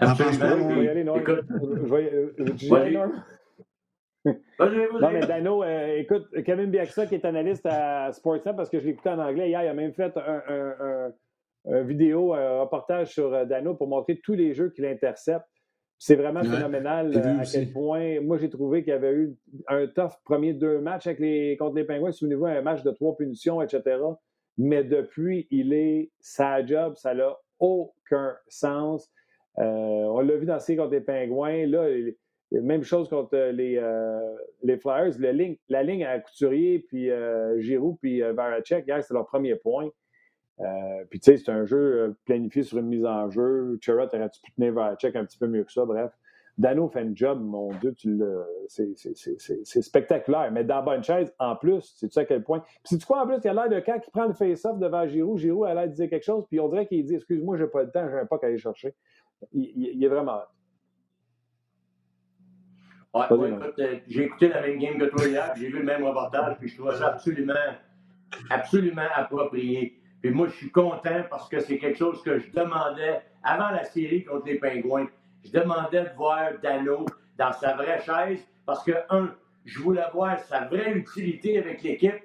[0.00, 0.70] Absolument.
[0.70, 1.14] Je vais y aller, non?
[1.14, 2.34] Écoute, je vais, euh,
[4.98, 5.10] non?
[5.12, 8.90] mais Dano, euh, écoute, Kevin Biaxa, qui est analyste à Sportsnet, parce que je l'ai
[8.90, 11.12] écouté en anglais hier, il a même fait un, un,
[11.84, 15.46] vidéo, un reportage sur euh, Dano pour montrer tous les jeux qu'il intercepte.
[16.02, 18.22] C'est vraiment phénoménal à quel point.
[18.22, 19.36] Moi, j'ai trouvé qu'il y avait eu
[19.68, 22.10] un tough premier deux matchs avec les, contre les Pingouins.
[22.10, 23.98] Souvenez-vous, un match de trois punitions, etc.
[24.56, 29.12] Mais depuis, il est sa job, ça n'a aucun sens.
[29.58, 31.66] Euh, on l'a vu dans ces contre les Pingouins.
[31.66, 31.86] Là,
[32.50, 35.18] même chose contre les, euh, les Flyers.
[35.18, 39.56] La ligne, la ligne à Couturier, puis euh, Giroud, puis Varacek, hier, c'est leur premier
[39.56, 39.90] point.
[41.10, 43.78] Puis, tu sais, c'est un jeu planifié sur une mise en jeu.
[43.80, 45.84] Chirot aurait-tu pu tenir Varacek un petit peu mieux que ça?
[45.84, 46.12] Bref.
[46.58, 47.94] Dano fait un job, mon Dieu,
[48.68, 50.50] c'est spectaculaire.
[50.52, 52.62] Mais dans bonne chaise, en plus, c'est tu à quel point?
[52.84, 55.06] Puis, tu quoi, en plus, il a l'air de quand il prend le face-off devant
[55.06, 57.66] Giroud, Giroud a l'air de dire quelque chose, puis on dirait qu'il dit Excuse-moi, j'ai
[57.66, 58.94] pas le temps, j'ai pas qu'à aller chercher
[59.52, 60.42] il, est vraiment.
[63.12, 66.58] Ouais, euh, j'ai écouté la même game que toi hier, j'ai vu le même reportage,
[66.58, 67.54] puis je trouve ça absolument,
[68.50, 69.99] absolument approprié.
[70.20, 73.84] Puis moi, je suis content parce que c'est quelque chose que je demandais avant la
[73.84, 75.06] série contre les Pingouins.
[75.44, 77.06] Je demandais de voir Dano
[77.38, 82.22] dans sa vraie chaise parce que, un, je voulais voir sa vraie utilité avec l'équipe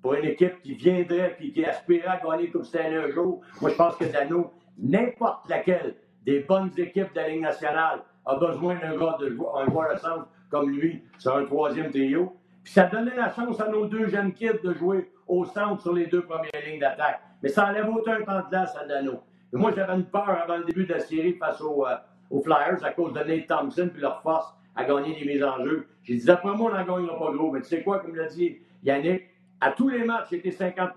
[0.00, 3.42] pour une équipe qui viendrait et qui aspirait à gagner comme c'était un jour.
[3.60, 8.36] Moi, je pense que Dano, n'importe laquelle, des bonnes équipes de la Ligue nationale a
[8.36, 12.36] besoin d'un gars de un joueur de centre comme lui sur un troisième trio.
[12.62, 15.92] Puis ça donnait la chance à nos deux jeunes kids de jouer au centre sur
[15.92, 17.20] les deux premières lignes d'attaque.
[17.42, 19.22] Mais ça enlève autant temps de glace à Dano.
[19.52, 21.96] Et moi, j'avais une peur avant le début de la série face aux, euh,
[22.30, 25.62] aux Flyers à cause de Nate Thompson puis leur force à gagner des mises en
[25.64, 25.86] jeu.
[26.02, 27.52] J'ai dit, après moi, on n'en gagnera pas gros.
[27.52, 29.22] Mais tu sais quoi, comme l'a dit Yannick,
[29.60, 30.90] à tous les matchs, c'était 50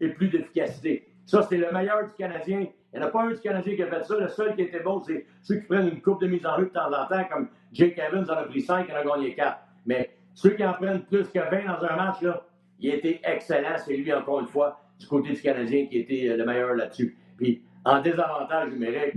[0.00, 1.08] et plus d'efficacité.
[1.24, 2.66] Ça, c'est le meilleur du Canadien.
[2.92, 4.16] Il n'y en a pas un du Canadien qui a fait ça.
[4.18, 6.64] Le seul qui était bon, c'est ceux qui prennent une coupe de mise en jeu
[6.64, 9.34] de temps en temps, comme Jake Evans en a pris 5 et en a gagné
[9.34, 9.58] 4.
[9.86, 12.42] Mais ceux qui en prennent plus que 20 dans un match, là,
[12.82, 13.76] il a été excellent.
[13.78, 17.16] C'est lui, encore une fois, du côté du Canadien, qui était euh, le meilleur là-dessus.
[17.38, 19.14] Puis, en désavantage numérique,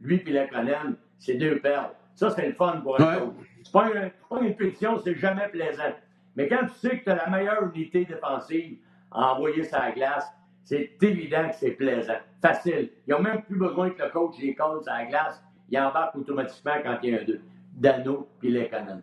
[0.00, 1.90] lui et Lekonen, c'est deux perles.
[2.14, 3.34] Ça, c'est le fun pour un coach.
[3.64, 3.90] C'est pas,
[4.30, 5.94] pas une pétition, c'est jamais plaisant.
[6.36, 8.78] Mais quand tu sais que tu as la meilleure unité défensive
[9.10, 10.26] à envoyer sa glace,
[10.62, 12.18] c'est évident que c'est plaisant.
[12.42, 12.90] Facile.
[13.06, 15.42] Ils n'ont même plus besoin que le coach les colle sur la glace.
[15.70, 17.40] Ils embarquent automatiquement quand il y a un deux.
[17.74, 19.02] Dano puis canons.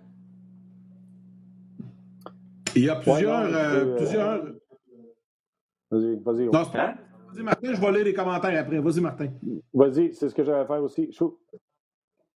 [2.75, 3.53] Il y a plusieurs.
[3.53, 4.43] Euh, plusieurs...
[5.91, 6.47] Vas-y, vas-y.
[6.47, 8.79] Vas-y, Martin, je vais lire les commentaires après.
[8.79, 9.29] Vas-y, Martin.
[9.73, 11.11] Vas-y, c'est ce que j'avais à faire aussi.
[11.11, 11.37] Chou.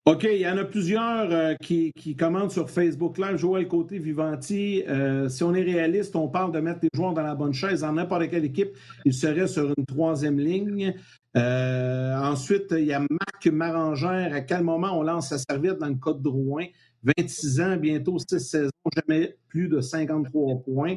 [0.08, 3.38] OK, il y en a plusieurs euh, qui, qui, commentent sur Facebook Live.
[3.38, 4.84] Joël Côté, Vivanti.
[4.86, 7.80] Euh, si on est réaliste, on parle de mettre les joueurs dans la bonne chaise.
[7.80, 8.70] Dans n'importe quelle équipe,
[9.04, 10.94] ils seraient sur une troisième ligne.
[11.36, 14.32] Euh, ensuite, il y a Marc Marangère.
[14.32, 16.66] À quel moment on lance sa serviette dans le code de Rouen?
[17.02, 20.96] 26 ans, bientôt 6 saisons, jamais plus de 53 points.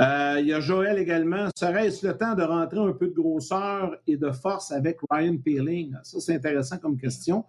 [0.00, 1.48] Euh, il y a Joël également.
[1.56, 5.94] Serait-ce le temps de rentrer un peu de grosseur et de force avec Ryan Peeling?
[6.02, 7.44] Ça, c'est intéressant comme question.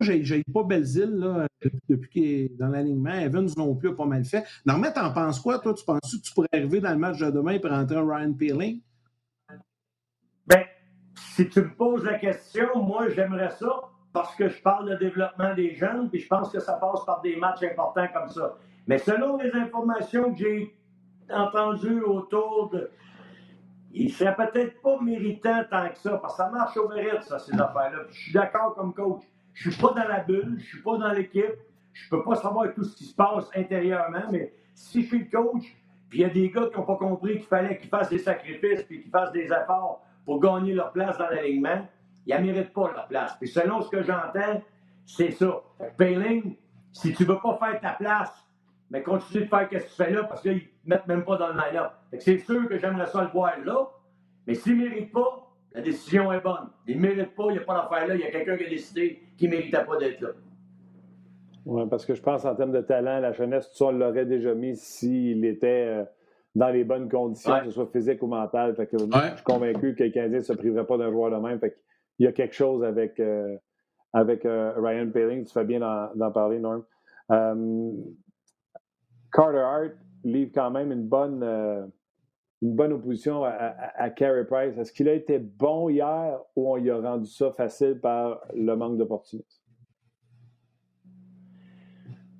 [0.00, 1.46] J'ai pas Belzile là,
[1.88, 3.14] depuis, qu'il est dans l'alignement.
[3.14, 4.44] Evans non plus a pas mal fait.
[4.66, 5.74] Normalement, t'en penses quoi, toi?
[5.74, 8.80] Tu penses que tu pourrais arriver dans le match de demain et rentrer Ryan Peeling?
[10.46, 10.64] Ben,
[11.34, 15.54] si tu me poses la question, moi, j'aimerais ça parce que je parle de développement
[15.54, 18.54] des jeunes, puis je pense que ça passe par des matchs importants comme ça.
[18.86, 20.74] Mais selon les informations que j'ai
[21.28, 22.90] entendues autour de.
[23.92, 27.38] Il serait peut-être pas méritant tant que ça, parce que ça marche au mérite, ça,
[27.38, 28.04] ces affaires-là.
[28.08, 29.22] je suis d'accord comme coach.
[29.52, 31.54] Je suis pas dans la bulle, je suis pas dans l'équipe,
[31.92, 35.30] je peux pas savoir tout ce qui se passe intérieurement, mais si je suis le
[35.30, 35.76] coach,
[36.08, 38.18] puis il y a des gars qui n'ont pas compris qu'il fallait qu'ils fassent des
[38.18, 41.86] sacrifices, puis qu'ils fassent des efforts pour gagner leur place dans l'alignement,
[42.26, 43.36] ils ne méritent pas leur place.
[43.38, 44.62] Puis selon ce que j'entends,
[45.06, 45.62] c'est ça.
[45.96, 46.56] Payling,
[46.92, 48.32] si tu ne veux pas faire ta place,
[48.90, 51.36] mais continue de faire ce que tu fais là parce qu'ils ne mettent même pas
[51.36, 51.92] dans le line-up.
[52.18, 53.88] C'est sûr que j'aimerais ça le voir là,
[54.46, 56.70] mais s'ils ne méritent pas, la décision est bonne.
[56.86, 58.64] Ils ne méritent pas, il n'y a pas d'affaire là, il y a quelqu'un qui
[58.64, 60.28] a décidé qu'il ne méritait pas d'être là.
[61.66, 64.26] Oui, parce que je pense en termes de talent, la jeunesse, tout ça, on l'aurait
[64.26, 66.04] déjà mis s'il était euh,
[66.54, 68.76] dans les bonnes conditions, que ce soit physique ou mental.
[68.76, 71.36] Fait que, Je suis convaincu que le Canadien ne se priverait pas d'un joueur de
[71.36, 71.58] même.
[71.58, 71.76] Fait
[72.18, 73.56] il y a quelque chose avec, euh,
[74.12, 75.44] avec euh, Ryan Paling.
[75.44, 75.80] Tu fais bien
[76.14, 76.84] d'en parler, Norm.
[77.30, 77.92] Euh,
[79.32, 81.42] Carter Hart livre quand même une bonne,
[82.62, 84.78] une bonne opposition à, Carey Price.
[84.78, 88.74] Est-ce qu'il a été bon hier ou on lui a rendu ça facile par le
[88.74, 89.60] manque d'opportunités?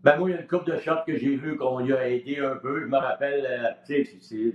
[0.03, 2.09] Ben moi, il y a une coupe de shots que j'ai vu qu'on lui a
[2.09, 2.81] aidé un peu.
[2.81, 4.55] Je me rappelle, tu sais,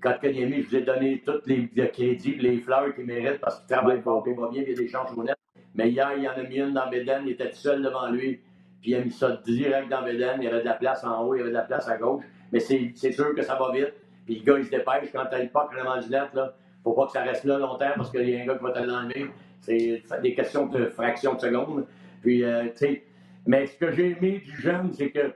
[0.00, 3.74] quand Kanyemi, je vous ai donné tous les crédits les fleurs qu'il mérite parce qu'il
[3.74, 5.36] travaille fort, il va bien, il y a des chances honnêtes.
[5.74, 8.10] Mais hier, il y en a mis une dans Beden, il était tout seul devant
[8.10, 8.40] lui,
[8.80, 10.36] puis il a mis ça direct dans Beden.
[10.38, 11.96] Il y avait de la place en haut, il y avait de la place à
[11.96, 12.24] gauche.
[12.52, 13.94] Mais c'est sûr que ça va vite.
[14.26, 16.54] Puis le gars, il se dépêche quand t'as le pas vraiment du net, là.
[16.84, 18.72] Faut pas que ça reste là longtemps parce qu'il y a un gars qui va
[18.72, 19.30] te l'enlever.
[19.60, 21.86] C'est des questions de fractions de secondes.
[22.20, 23.04] Puis, euh, tu sais,
[23.46, 25.32] mais ce que j'ai aimé du jeune, c'est que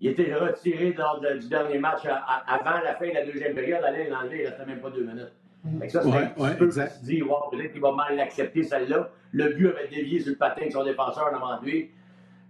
[0.00, 3.82] il était retiré lors du dernier match avant la fin de la deuxième période.
[3.84, 5.32] Allez l'enlever, il restait même pas deux minutes.
[5.78, 7.02] Fait ça, c'est ouais, un peu exact.
[7.02, 9.10] dit, wow, peut-être qu'il va mal l'accepter, celle-là.
[9.32, 11.90] Le but avait dévié sur le patin de son défenseur devant lui.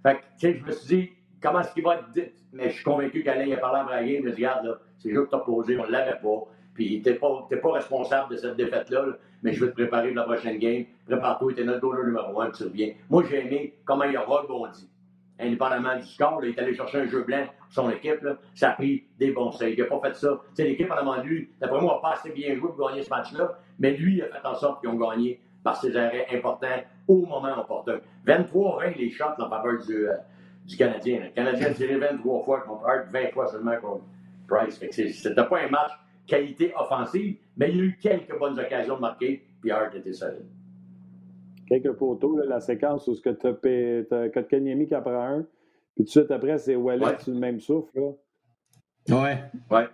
[0.05, 1.11] Fait que, tu sais, je me suis dit,
[1.43, 2.23] comment est-ce qu'il va être dit?
[2.53, 5.09] Mais je suis convaincu qu'Alain a parlé à Braguet, il me dit, regarde, là, c'est
[5.09, 6.47] le jeu que tu as posé, on ne l'avait pas.
[6.75, 9.07] Puis, tu n'es pas, pas, responsable de cette défaite-là,
[9.43, 10.85] mais je vais te préparer pour la prochaine game.
[11.07, 12.93] Prépare-toi, tu es notre goaler numéro un, tu reviens.
[13.09, 14.89] Moi, j'ai aimé comment il a rebondi
[15.41, 16.45] indépendamment du score.
[16.45, 18.27] il est allé chercher un jeu blanc pour son équipe.
[18.55, 19.71] Ça a pris des bons saves.
[19.71, 20.41] Il n'a pas fait ça.
[20.59, 23.59] l'équipe en avant lui, d'après moi, n'a pas assez bien joué pour gagner ce match-là.
[23.79, 27.27] Mais lui, il a fait en sorte qu'ils ont gagné par ses arrêts importants au
[27.27, 28.01] moment opportun.
[28.27, 30.15] 23-20 les shots en faveur du, euh,
[30.67, 31.21] du Canadien.
[31.25, 34.05] Le Canadien a tiré 23 fois contre Hart, 20 fois seulement contre
[34.49, 34.81] Price.
[34.91, 35.93] C'était pas un match
[36.27, 40.13] qualité offensive, mais il y a eu quelques bonnes occasions de marquer, puis Hart était
[40.13, 40.47] solide
[41.71, 45.47] quelques photos, la séquence où tu as, Kotkaniemi qui en prend un,
[45.95, 47.19] puis tout de suite après, c'est Wallet ouais.
[47.19, 47.99] sur le même souffle.
[47.99, 49.23] Là.
[49.23, 49.45] Ouais.
[49.71, 49.87] Ouais.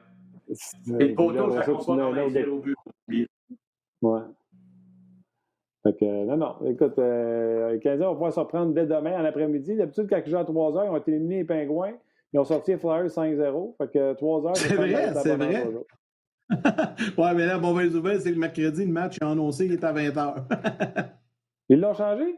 [1.01, 2.77] Et le poteau, ça compte pas au but.
[4.03, 4.21] Ouais.
[5.83, 6.57] Fait que, non, non.
[6.67, 9.77] Écoute, euh, les Canadiens vont pouvoir se reprendre dès demain en après-midi.
[9.77, 11.95] D'habitude, quand ils jouent à 3 h ils ont éliminé les Pingouins.
[12.33, 13.77] Ils ont sorti les Flyers 5-0.
[13.79, 15.67] Fait que 3 h C'est vrai, c'est vrai.
[17.19, 19.85] ouais, mais là, mauvaise nouvelle, c'est que le mercredi, le match est annoncé, il est
[19.85, 20.45] à 20 h
[21.69, 22.37] Ils l'ont changé?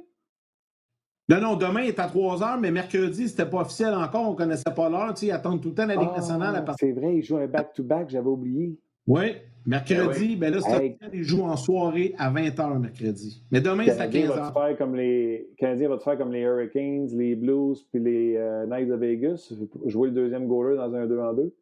[1.29, 4.37] Non, non, demain est à 3 heures, mais mercredi, c'était pas officiel encore, on ne
[4.37, 5.12] connaissait pas l'heure.
[5.21, 6.88] Ils attendent tout le temps la Ligue ah, nationale à partir.
[6.88, 8.79] C'est vrai, ils jouent un back-to-back, j'avais oublié.
[9.07, 9.37] Oui,
[9.67, 13.45] mercredi, ben là, c'est ils jouent en soirée à 20h mercredi.
[13.51, 14.29] Mais demain, c'est à 15h.
[14.29, 15.51] Va faire comme les...
[15.59, 19.53] Canadien va te faire comme les Hurricanes, les Blues puis les euh, Knights of Vegas,
[19.85, 21.55] jouer le deuxième goaler dans un 2 en 2.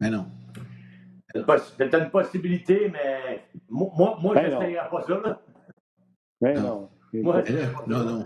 [0.00, 0.26] Mais non.
[1.34, 5.20] C'est une possibilité, mais moi, moi ben je pas ça.
[5.20, 5.40] Là.
[6.40, 6.88] Mais non.
[7.12, 7.42] non.
[7.86, 8.24] non, non.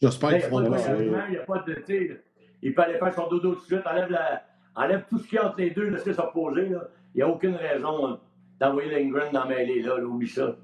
[0.00, 0.62] J'espère qu'ils feront.
[0.64, 2.22] Il n'y a pas de.
[2.62, 4.42] Il peut aller faire son dodo tout de suite, enlève, la,
[4.74, 6.72] enlève tout ce qu'il y a entre les deux, laisse-le s'opposer.
[7.14, 8.18] Il n'y a aucune raison
[8.58, 10.56] d'envoyer Lindgren dans mêlée, là, oublie ça.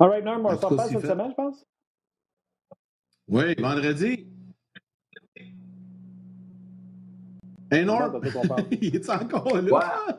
[0.00, 1.66] All right, Norm, on s'en passe cette semaine, je pense?
[3.26, 4.28] Oui, vendredi.
[7.70, 8.20] Énorme!
[8.70, 10.18] il est encore là?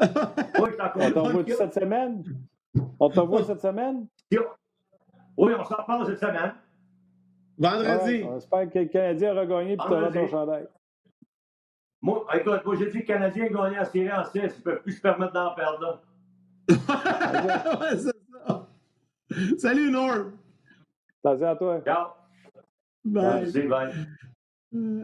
[0.00, 2.24] oui, on t'envoie cette semaine?
[2.98, 4.06] On t'envoie cette semaine?
[5.36, 6.52] Oui, on s'en parle cette semaine.
[7.58, 8.24] Vendredi.
[8.24, 10.66] on espère que le Canadien aura gagné et tu auras ton chandail.
[12.02, 14.30] Moi, écoute, moi j'ai dit que le Canadien a gagné la série en 6.
[14.34, 16.00] Ils ne peuvent plus se permettre d'en perdre là.
[17.80, 18.12] ouais, c'est
[18.46, 18.68] ça.
[19.58, 20.32] Salut Norm.
[21.22, 21.80] Salut à toi.
[21.84, 22.06] Ciao.
[23.04, 23.42] Bye.
[23.42, 23.92] Merci, bye.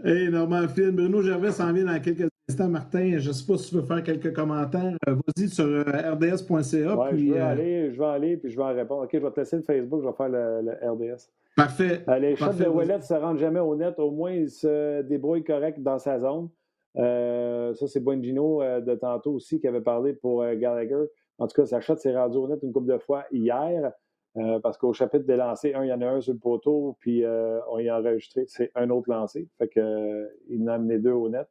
[0.05, 0.95] Hey, Normand Flynn.
[0.95, 2.69] Bruno Gervais s'en vient dans quelques instants.
[2.69, 4.97] Martin, je ne sais pas si tu veux faire quelques commentaires.
[5.09, 6.97] Euh, vas-y sur euh, rds.ca.
[6.97, 9.05] Ouais, je vais euh, aller, je vais aller, puis je vais en répondre.
[9.05, 11.31] OK, je vais te laisser le Facebook, je vais faire le, RDS.
[11.57, 12.05] Parfait.
[12.21, 13.99] les shots de Ouellet ne se rendent jamais au net.
[13.99, 16.49] Au moins, il se débrouille correct dans sa zone.
[16.95, 21.07] ça, c'est Buengino de tantôt aussi qui avait parlé pour Gallagher.
[21.39, 23.93] En tout cas, sa shot s'est rendu au net une couple de fois hier.
[24.37, 26.97] Euh, parce qu'au chapitre des lancers, un, il y en a un sur le poteau,
[27.01, 29.49] puis euh, on y a enregistré, c'est un autre lancé.
[29.59, 31.49] Fait que, euh, il en a amené deux au net.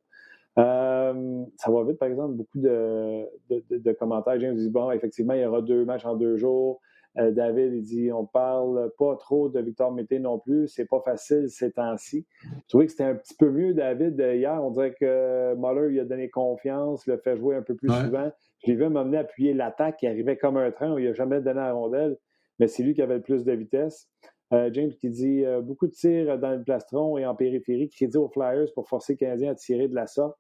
[0.56, 4.40] Ça va vite, par exemple, beaucoup de, de, commentaires.
[4.40, 6.82] James dit bon, effectivement, il y aura deux matchs en deux jours.
[7.18, 10.68] David, il dit on parle pas trop de Victor Mété non plus.
[10.68, 12.26] C'est pas facile ces temps-ci.
[12.44, 14.62] Je trouvais que c'était un petit peu mieux, David, hier.
[14.62, 18.30] On dirait que Muller lui a donné confiance, le fait jouer un peu plus souvent.
[18.66, 21.00] Je l'ai vu m'amener appuyer l'attaque qui arrivait comme un train.
[21.00, 22.18] Il n'a jamais donné la rondelle
[22.60, 24.10] mais c'est lui qui avait le plus de vitesse.
[24.54, 28.18] Euh, James qui dit euh, beaucoup de tirs dans le plastron et en périphérie, crédit
[28.18, 30.38] aux Flyers pour forcer les Canadiens à tirer de la sorte.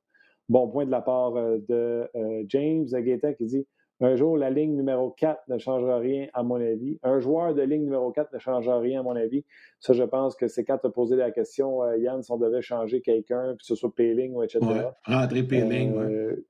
[0.49, 2.07] Bon point de la part euh, de
[2.47, 2.85] James.
[2.85, 3.67] Gaeta qui dit
[4.01, 6.99] un jour, la ligne numéro 4 ne changera rien, à mon avis.
[7.01, 9.45] Un joueur de ligne numéro 4 ne changera rien, à mon avis.
[9.79, 12.61] Ça, je pense que c'est quand tu as posé la question, Yann, si on devait
[12.61, 14.59] changer quelqu'un, que ce soit Payling ou etc.
[14.61, 16.43] Ouais, rentrer Payling, oui.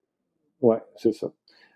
[0.62, 1.32] Ouais, c'est ça.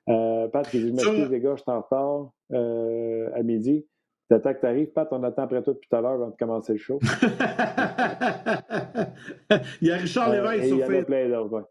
[0.09, 3.85] Euh, Pat qui dit Merci les gars, je t'en repars euh, à midi.
[4.27, 6.35] T'attends que tu arrives, Pat, on attend après toi depuis tout à l'heure avant de
[6.35, 6.99] commencer le show.
[9.81, 11.65] Il y a Richard euh, Lévesque sur Facebook.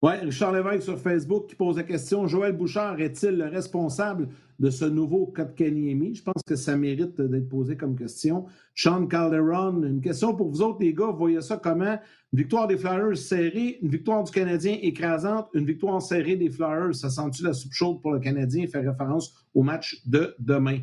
[0.00, 4.28] Oui, Richard Lévesque sur Facebook qui pose la question Joël Bouchard est-il le responsable
[4.60, 6.14] de ce nouveau Kotkaniemi?
[6.14, 8.46] Je pense que ça mérite d'être posé comme question.
[8.76, 11.06] Sean Calderon, une question pour vous autres, les gars.
[11.06, 11.98] Vous voyez ça comment?
[12.32, 16.94] Une victoire des Flyers serrée, une victoire du Canadien écrasante, une victoire serrée des Flyers.
[16.94, 18.62] Ça sent-tu la soupe chaude pour le Canadien?
[18.62, 20.78] Il fait référence au match de demain.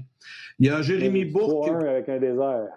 [0.59, 1.69] Il y a Jérémy Bourque.
[1.69, 2.67] avec un désert.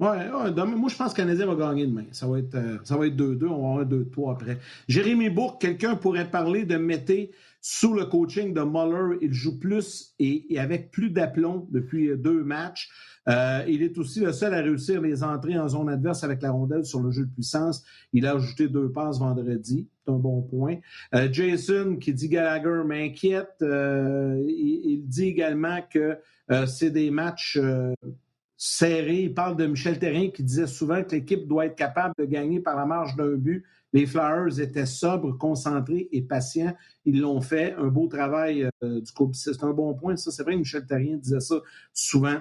[0.00, 2.04] Oui, ouais, moi je pense que le Canadien va gagner demain.
[2.12, 4.58] Ça va être, euh, ça va être 2-2, on va avoir 2-3 après.
[4.86, 9.18] Jérémy Bourque, quelqu'un pourrait parler de Mété sous le coaching de Muller.
[9.22, 12.88] Il joue plus et, avec plus d'aplomb depuis deux matchs.
[13.28, 16.52] Euh, il est aussi le seul à réussir les entrées en zone adverse avec la
[16.52, 17.84] rondelle sur le jeu de puissance.
[18.12, 19.88] Il a ajouté deux passes vendredi.
[20.06, 20.76] C'est un bon point.
[21.16, 23.56] Euh, Jason qui dit Gallagher m'inquiète.
[23.60, 26.18] Il, il, dit également que
[26.66, 27.58] c'est des matchs
[28.58, 29.22] serré.
[29.22, 32.60] Il parle de Michel Terrien qui disait souvent que l'équipe doit être capable de gagner
[32.60, 33.64] par la marge d'un but.
[33.94, 36.74] Les Flyers étaient sobres, concentrés et patients.
[37.06, 37.74] Ils l'ont fait.
[37.78, 39.30] Un beau travail euh, du coup.
[39.32, 40.16] C'est un bon point.
[40.16, 41.54] Ça, c'est vrai, Michel Terrien disait ça
[41.94, 42.36] souvent.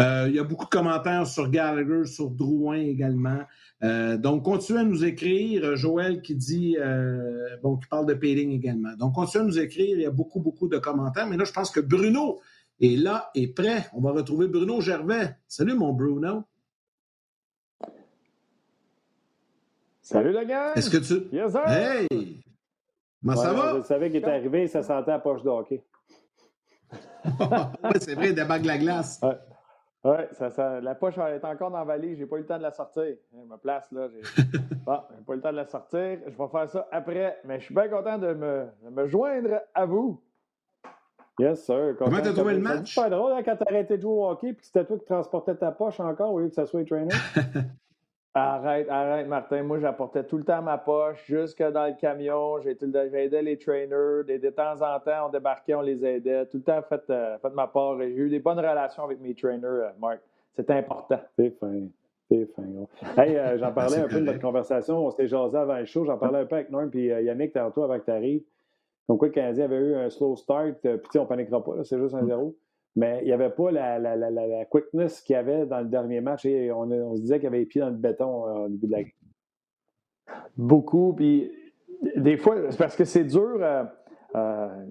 [0.00, 3.40] Euh, il y a beaucoup de commentaires sur Gallagher, sur Drouin également.
[3.84, 5.76] Euh, donc, continuez à nous écrire.
[5.76, 6.76] Joël qui dit,
[7.62, 8.96] bon, qui parle de Payling également.
[8.96, 9.96] Donc, continuez à nous écrire.
[9.96, 11.28] Il y a beaucoup, beaucoup de commentaires.
[11.28, 12.40] Mais là, je pense que Bruno
[12.80, 13.86] et là est prêt.
[13.92, 15.36] On va retrouver Bruno Gervais.
[15.46, 16.44] Salut, mon Bruno.
[20.02, 20.72] Salut, la gang!
[20.74, 21.34] Est-ce que tu.
[21.36, 21.68] Yes, sir!
[21.68, 22.40] Hey!
[23.20, 23.76] Comment ça va?
[23.76, 25.84] Je savais qu'il était arrivé, ça sentait la poche de hockey.
[27.24, 29.20] oui, c'est vrai, des bagues la glace.
[29.22, 29.36] Ouais.
[30.04, 32.16] Oui, ça, la poche est encore dans la valise.
[32.16, 33.16] J'ai pas eu le temps de la sortir.
[33.32, 34.08] Je me place là.
[34.08, 34.42] J'ai
[34.86, 36.18] bon, pas eu le temps de la sortir.
[36.24, 37.38] Je vais faire ça après.
[37.44, 40.22] Mais je suis bien content de me, de me joindre à vous.
[41.38, 41.94] Yes, sir.
[41.98, 42.94] Comment t'as trouvé le match?
[42.94, 44.98] C'est pas drôle hein, quand t'as arrêté de jouer au hockey puis que c'était toi
[44.98, 47.14] qui transportais ta poche encore au lieu que ça soit les trainer.
[48.34, 49.62] arrête, arrête, Martin.
[49.62, 52.60] Moi, j'apportais tout le temps ma poche jusque dans le camion.
[52.60, 54.24] J'aidais les trainers.
[54.26, 56.46] De, temps en temps, on débarquait, on les aidait.
[56.46, 57.98] Tout le temps, fait, euh, fait ma part.
[57.98, 60.20] J'ai eu des bonnes relations avec mes trainers, euh, Marc.
[60.56, 61.20] C'était important.
[61.38, 61.82] C'est fin.
[62.28, 62.62] C'est fin.
[63.16, 65.06] Hey, euh, j'en parlais un peu de notre conversation.
[65.06, 66.04] On s'était jasé avant le show.
[66.04, 68.42] J'en parlais un peu avec Norm et Yannick tantôt avant que tu arrives.
[69.08, 71.82] Donc, quoi, le Canadien avait eu un slow start, euh, puis on ne paniquera pas,
[71.84, 72.26] c'est juste un mm.
[72.26, 72.56] zéro.
[72.96, 75.86] Mais il n'y avait pas la, la, la, la quickness qu'il y avait dans le
[75.86, 78.64] dernier match et on, on se disait qu'il avait les pieds dans le béton euh,
[78.64, 79.12] au début de la game.
[80.56, 81.50] Beaucoup, puis
[82.16, 83.60] des fois, c'est parce que c'est dur.
[84.34, 84.84] Euh,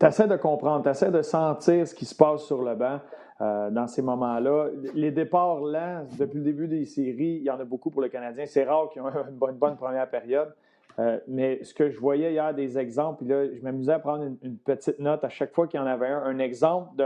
[0.00, 3.00] tu essaies de comprendre, tu essaies de sentir ce qui se passe sur le banc.
[3.40, 4.70] dans ces moments-là.
[4.94, 8.08] Les départs lents, depuis le début des séries, il y en a beaucoup pour le
[8.08, 8.46] Canadien.
[8.46, 10.54] C'est rare qu'ils aient une bonne, bonne première période.
[10.98, 14.98] Euh, mais ce que je voyais hier, des exemples, je m'amusais à prendre une, petite
[14.98, 17.02] note à chaque fois qu'il y en avait un, un exemple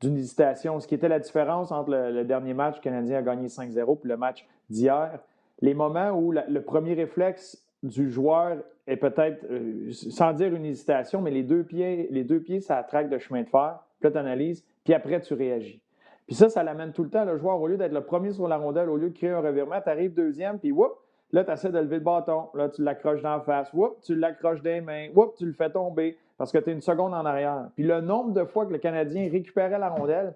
[0.00, 0.80] d'une hésitation.
[0.80, 4.08] Ce qui était la différence entre le, dernier match, le Canadien a gagné 5-0, puis
[4.08, 5.18] le match d'hier.
[5.60, 11.22] les moments où le premier réflexe du joueur est peut-être, euh, sans dire une hésitation,
[11.22, 14.12] mais les deux pieds, les deux pieds, ça traque de chemin de fer, puis là,
[14.12, 15.80] tu analyses, puis après, tu réagis.
[16.26, 18.48] Puis ça, ça l'amène tout le temps, le joueur, au lieu d'être le premier sur
[18.48, 20.92] la rondelle, au lieu de créer un revirement, tu arrives deuxième, puis whoop,
[21.32, 24.14] là, tu essaies de lever le bâton, là, tu l'accroches dans la face, whoop, tu
[24.14, 27.24] l'accroches des mains, whoop, tu le fais tomber, parce que tu es une seconde en
[27.24, 27.68] arrière.
[27.74, 30.34] Puis le nombre de fois que le Canadien récupérait la rondelle,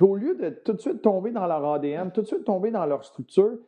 [0.00, 2.86] au lieu de tout de suite tomber dans leur ADN, tout de suite tomber dans
[2.86, 3.58] leur structure,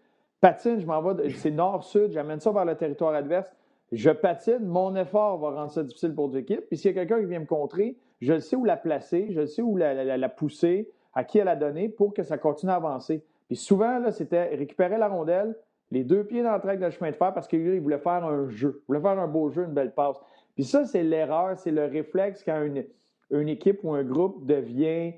[0.40, 3.52] patine, je m'en vais, c'est nord-sud, j'amène ça vers le territoire adverse.
[3.92, 6.66] Je patine, mon effort va rendre ça difficile pour l'équipe.
[6.68, 9.46] Puis s'il y a quelqu'un qui vient me contrer, je sais où la placer, je
[9.46, 13.22] sais où la, pousser, à qui elle a donné pour que ça continue à avancer.
[13.46, 15.54] Puis souvent, là, c'était récupérer la rondelle,
[15.96, 18.48] les deux pieds dans le track de chemin de fer parce qu'il voulait faire un
[18.48, 20.16] jeu, il voulait faire un beau jeu, une belle passe.
[20.54, 22.84] Puis ça, c'est l'erreur, c'est le réflexe quand une,
[23.30, 25.14] une équipe ou un groupe devient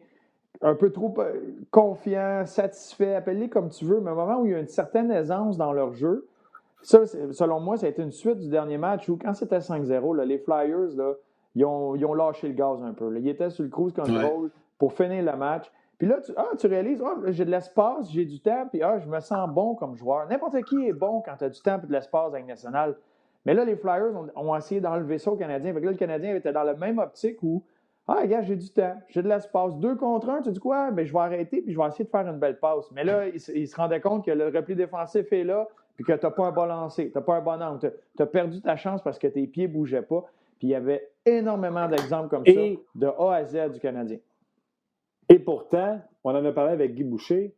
[0.61, 1.35] un peu trop euh,
[1.71, 5.11] confiant, satisfait, appelle-les comme tu veux, mais au moment où il y a une certaine
[5.11, 6.27] aisance dans leur jeu,
[6.83, 10.25] ça, selon moi, ça a été une suite du dernier match où, quand c'était 5-0,
[10.25, 11.15] les Flyers, là,
[11.55, 13.17] ils, ont, ils, ont, lâché le gaz un peu.
[13.19, 15.71] Ils étaient sur le cruise control pour finir le match.
[15.99, 18.99] Puis là, tu, ah, tu réalises, ah, j'ai de l'espace, j'ai du temps, puis ah,
[19.01, 20.29] je me sens bon comme joueur.
[20.29, 22.97] N'importe qui est bon quand tu as du temps et de l'espace avec national.
[23.45, 25.73] Mais là, les Flyers ont, essayé d'enlever ça au Canadien.
[25.73, 27.65] Fait que là, le Canadien était dans la même optique où
[28.07, 29.77] ah, gars, j'ai du temps, j'ai de l'espace.
[29.77, 30.91] Deux contre un, tu dis quoi?
[30.91, 32.91] Mais ben, je vais arrêter puis je vais essayer de faire une belle passe.
[32.93, 36.25] Mais là, il, se rendait compte que le repli défensif est là puis que tu
[36.25, 37.93] n'as pas un bon lancer, tu n'as pas un bon angle.
[38.17, 40.25] Tu as, perdu ta chance parce que tes pieds ne bougeaient pas.
[40.59, 42.53] Puis il y avait énormément d'exemples comme ça
[42.95, 44.19] de A à Z du Canadien.
[45.29, 47.55] Et pourtant, on en a parlé avec Guy Boucher,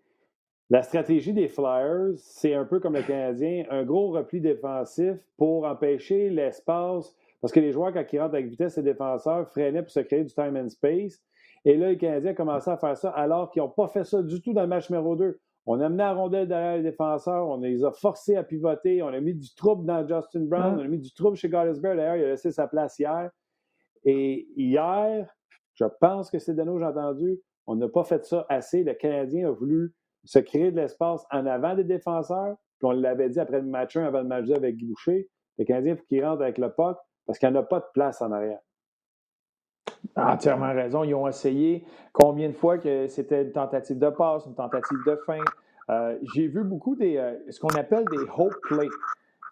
[0.71, 5.65] la stratégie des Flyers, c'est un peu comme le Canadien, un gros repli défensif pour
[5.65, 9.91] empêcher l'espace parce que les joueurs, quand ils rentrent avec vitesse, les défenseurs freinaient pour
[9.91, 11.23] se créer du time and space.
[11.65, 14.23] Et là, les Canadiens ont commencé à faire ça alors qu'ils n'ont pas fait ça
[14.23, 15.41] du tout dans le match numéro 2.
[15.67, 19.09] On a amené la rondelle derrière les défenseurs, on les a forcés à pivoter, on
[19.09, 21.97] a mis du trouble dans Justin Brown, on a mis du trouble chez Gottesberg.
[21.97, 23.31] D'ailleurs, il a laissé sa place hier.
[24.05, 25.35] Et hier,
[25.75, 27.41] je pense que c'est Dano, j'ai entendu,
[27.71, 28.83] on n'a pas fait ça assez.
[28.83, 29.95] Le Canadien a voulu
[30.25, 32.57] se créer de l'espace en avant des défenseurs.
[32.79, 35.31] Puis on l'avait dit après le match 1, avant le match 2 avec Guy Boucher.
[35.57, 37.79] Le Canadien, il faut qu'il rentre avec le puck parce qu'il n'y en a pas
[37.79, 38.59] de place en arrière.
[40.17, 41.05] Entièrement raison.
[41.05, 45.15] Ils ont essayé combien de fois que c'était une tentative de passe, une tentative de
[45.25, 45.39] fin.
[45.91, 48.89] Euh, j'ai vu beaucoup des euh, ce qu'on appelle des hope plays.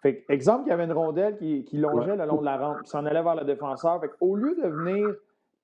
[0.01, 2.89] Fait exemple, il y avait une rondelle qui, longeait le long de la rampe, puis
[2.89, 4.01] s'en allait vers le défenseur.
[4.01, 5.07] Fait au lieu de venir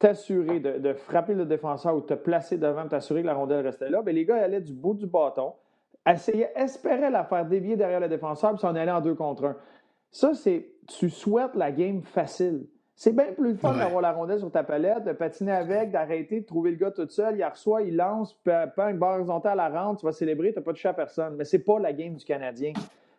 [0.06, 4.03] t'assurer de, frapper le défenseur ou te placer devant, t'assurer que la rondelle restait là,
[4.03, 5.53] bien, les gars allaient du bout du bâton,
[6.06, 9.56] essayaient, espéraient la faire dévier derrière le défenseur, puis s'en allaient en deux contre un.
[10.12, 12.68] Ça, c'est tu souhaites la game facile.
[12.93, 16.45] C'est bien plus fun d'avoir la rondelle sur ta palette, de patiner avec, d'arrêter, de
[16.45, 17.38] trouver le gars tout seul.
[17.38, 20.60] Il reçoit, il lance, pas une barre horizontale à la rente, tu vas célébrer, tu
[20.60, 21.36] n'as pas touché à personne.
[21.36, 22.74] Mais c'est pas la game du Canadien.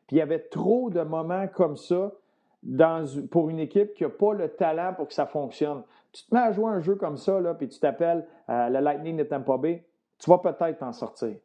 [0.06, 2.12] Puis il y avait trop de moments comme ça
[2.62, 5.82] dans, pour une équipe qui n'a pas le talent pour que ça fonctionne.
[6.16, 8.80] Tu te mets à jouer un jeu comme ça, là, puis tu t'appelles euh, le
[8.80, 9.84] Lightning de Tampa Bay,
[10.18, 11.36] tu vas peut-être t'en sortir.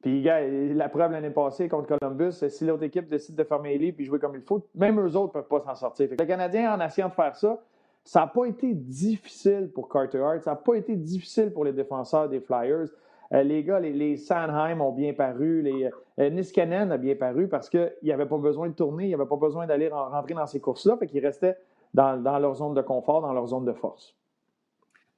[0.00, 3.78] Puis, gars, la preuve l'année passée contre Columbus, si l'autre équipe décide de fermer les
[3.78, 6.08] livres et jouer comme il faut, même eux autres ne peuvent pas s'en sortir.
[6.10, 7.58] Le Canadien, en essayant de faire ça,
[8.02, 11.72] ça n'a pas été difficile pour Carter Hart, ça n'a pas été difficile pour les
[11.72, 12.88] défenseurs des Flyers.
[13.32, 17.68] Euh, les gars, les, Sandheim ont bien paru, les euh, Niskanen a bien paru parce
[17.68, 20.46] qu'il n'y avait pas besoin de tourner, il n'y avait pas besoin d'aller rentrer dans
[20.46, 21.56] ces courses-là, fait qu'ils restaient
[21.94, 24.14] dans, dans leur zone de confort, dans leur zone de force.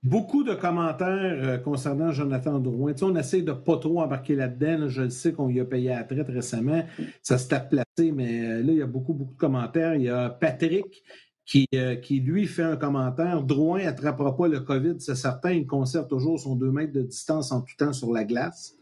[0.03, 2.93] Beaucoup de commentaires euh, concernant Jonathan Drouin.
[2.93, 4.89] Tu sais, on essaie de pas trop embarquer là-dedans.
[4.89, 6.85] Je le sais qu'on y a payé à la traite récemment.
[7.23, 9.97] Ça s'est placé, mais euh, là, il y a beaucoup, beaucoup de commentaires.
[9.97, 11.03] Il y a Patrick
[11.45, 13.43] qui, euh, qui lui, fait un commentaire.
[13.43, 15.53] Drouin n'attrapera pas le COVID, c'est certain.
[15.53, 18.75] Il conserve toujours son 2 mètres de distance en tout temps sur la glace.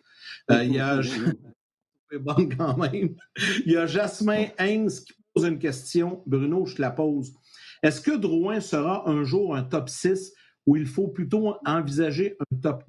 [0.51, 1.01] il y a...
[2.59, 3.15] quand même.
[3.65, 6.23] Il y a Jasmin Hens qui pose une question.
[6.27, 7.33] Bruno, je te la pose.
[7.85, 10.33] Est-ce que Drouin sera un jour un top 6
[10.67, 12.83] où il faut plutôt envisager un top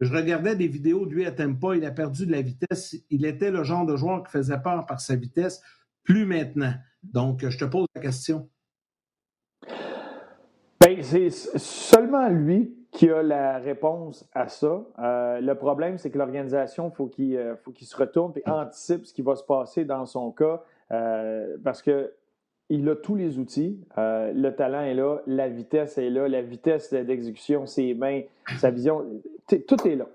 [0.00, 2.96] Je regardais des vidéos de lui à Tempa, il a perdu de la vitesse.
[3.08, 5.62] Il était le genre de joueur qui faisait peur par sa vitesse,
[6.02, 6.74] plus maintenant.
[7.04, 8.50] Donc, je te pose la question.
[10.80, 14.82] Ben, c'est seulement lui qui a la réponse à ça.
[14.98, 19.06] Euh, le problème, c'est que l'organisation, faut il euh, faut qu'il se retourne et anticipe
[19.06, 20.64] ce qui va se passer dans son cas.
[20.90, 22.12] Euh, parce que
[22.68, 23.78] il a tous les outils.
[23.98, 28.22] Euh, le talent est là, la vitesse est là, la vitesse d'exécution, ses mains,
[28.58, 29.04] sa vision,
[29.66, 30.06] tout est là.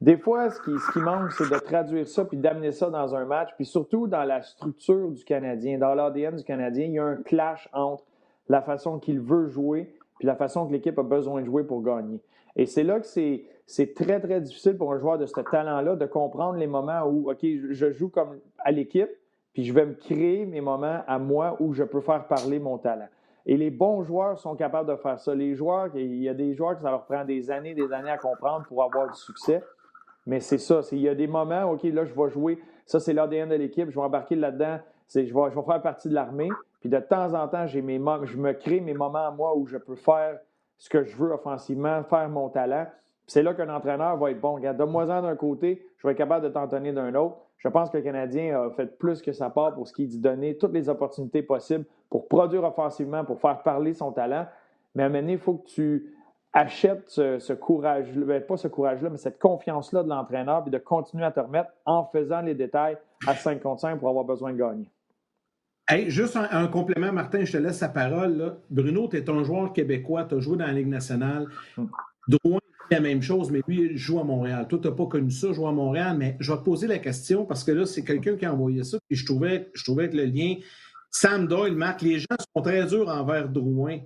[0.00, 3.50] Des fois, ce qui, manque, c'est de traduire ça puis d'amener ça dans un match.
[3.56, 7.16] Puis surtout dans la structure du Canadien, dans l'ADN du Canadien, il y a un
[7.16, 8.04] clash entre
[8.48, 11.82] la façon qu'il veut jouer puis la façon que l'équipe a besoin de jouer pour
[11.82, 12.20] gagner.
[12.56, 16.06] Et c'est là que c'est très, très difficile pour un joueur de ce talent-là de
[16.06, 19.10] comprendre les moments où, OK, je joue comme à l'équipe,
[19.58, 22.78] puis je vais me créer mes moments à moi où je peux faire parler mon
[22.78, 23.08] talent.
[23.44, 25.34] Et les bons joueurs sont capables de faire ça.
[25.34, 28.12] Les joueurs, il y a des joueurs que ça leur prend des années, des années
[28.12, 29.64] à comprendre pour avoir du succès.
[30.26, 30.82] Mais c'est ça.
[30.92, 32.60] Il y a des moments, OK, là, je vais jouer.
[32.86, 33.90] Ça, c'est l'ADN de l'équipe.
[33.90, 34.78] Je vais embarquer là-dedans.
[35.12, 36.50] Je vais, je vais faire partie de l'armée.
[36.78, 39.76] Puis de temps en temps, mes je me crée mes moments à moi où je
[39.76, 40.38] peux faire
[40.76, 42.86] ce que je veux offensivement, faire mon talent.
[43.28, 44.54] C'est là qu'un entraîneur va être bon.
[44.54, 47.36] Regarde, donne-moi-en d'un côté, je vais être capable de t'en donner d'un autre.
[47.58, 50.16] Je pense que le Canadien a fait plus que sa part pour ce qui est
[50.16, 54.46] de donner toutes les opportunités possibles pour produire offensivement, pour faire parler son talent.
[54.94, 56.14] Mais à un moment donné, il faut que tu
[56.54, 61.24] achètes ce, courage, ben, pas ce courage-là, mais cette confiance-là de l'entraîneur, puis de continuer
[61.24, 64.58] à te remettre en faisant les détails à 5 contre 5 pour avoir besoin de
[64.58, 64.90] gagner.
[65.90, 68.56] Hey, juste un, complément, Martin, je te laisse la parole.
[68.70, 71.46] Bruno, tu es un joueur québécois, tu as joué dans la Ligue nationale.
[71.76, 71.86] Hmm.
[72.28, 72.60] Drouin,
[72.90, 74.66] la même chose, mais lui, il joue à Montréal.
[74.68, 76.98] Toi, tu n'as pas connu ça, joue à Montréal, mais je vais te poser la
[76.98, 80.08] question parce que là, c'est quelqu'un qui a envoyé ça, puis je trouvais, je trouvais
[80.08, 80.56] que le lien.
[81.10, 83.98] Sam Doyle, Marc, les gens sont très durs envers Drouin.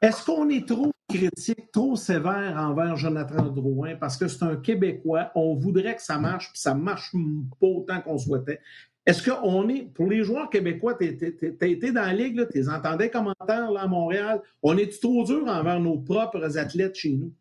[0.00, 3.96] Est-ce qu'on est trop critique, trop sévère envers Jonathan Drouin?
[3.96, 5.30] Parce que c'est un Québécois?
[5.34, 7.12] On voudrait que ça marche, puis ça ne marche
[7.60, 8.60] pas autant qu'on souhaitait.
[9.06, 11.04] Est-ce qu'on est, pour les joueurs québécois, tu
[11.60, 15.46] as été dans la ligue, tu entendais commentaires là, à Montréal, on est trop dur
[15.46, 17.32] envers nos propres athlètes chez nous?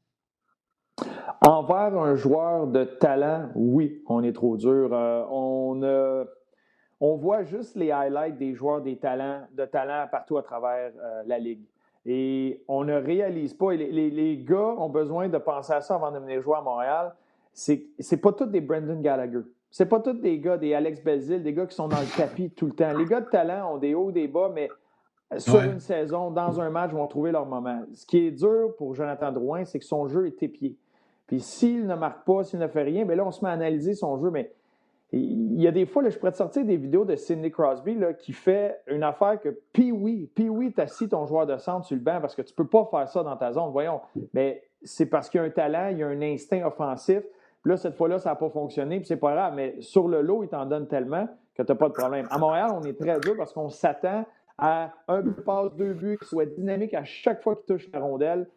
[1.45, 4.89] Envers un joueur de talent, oui, on est trop dur.
[4.93, 5.81] Euh, on,
[7.01, 11.23] on voit juste les highlights des joueurs des talents, de talent partout à travers euh,
[11.25, 11.59] la ligue.
[12.05, 13.73] Et on ne réalise pas.
[13.73, 17.13] Les, les, gars ont besoin de penser à ça avant de venir jouer à Montréal.
[17.51, 19.41] C'est, pas tous des Brendan Gallagher.
[19.69, 22.51] C'est pas tous des gars, des Alex Belzil, des gars qui sont dans le tapis
[22.51, 22.97] tout le temps.
[22.97, 24.69] Les gars de talent ont des hauts, des bas, mais
[25.37, 27.81] sur une saison, dans un match, vont trouver leur moment.
[27.93, 30.77] Ce qui est dur pour Jonathan Drouin, c'est que son jeu est épié.
[31.33, 33.53] Puis s'il ne marque pas, s'il ne fait rien, bien là, on se met à
[33.53, 34.29] analyser son jeu.
[34.29, 34.53] Mais
[35.11, 37.95] il y a des fois, là, je pourrais te sortir des vidéos de Sidney Crosby
[37.95, 42.03] là, qui fait une affaire que Pee-Wee, Pee-Wee t'assis ton joueur de centre sur le
[42.03, 43.71] banc parce que tu ne peux pas faire ça dans ta zone.
[43.71, 44.01] Voyons.
[44.35, 47.23] Mais c'est parce qu'il y a un talent, il y a un instinct offensif
[47.65, 50.43] là, cette fois-là, ça n'a pas fonctionné, puis c'est pas grave, mais sur le lot,
[50.43, 52.27] il t'en donne tellement que tu n'as pas de problème.
[52.29, 54.25] À Montréal, on est très dur parce qu'on s'attend
[54.57, 57.99] à un but passe, deux buts, qui soit dynamique à chaque fois qu'il touche la
[57.99, 58.47] rondelle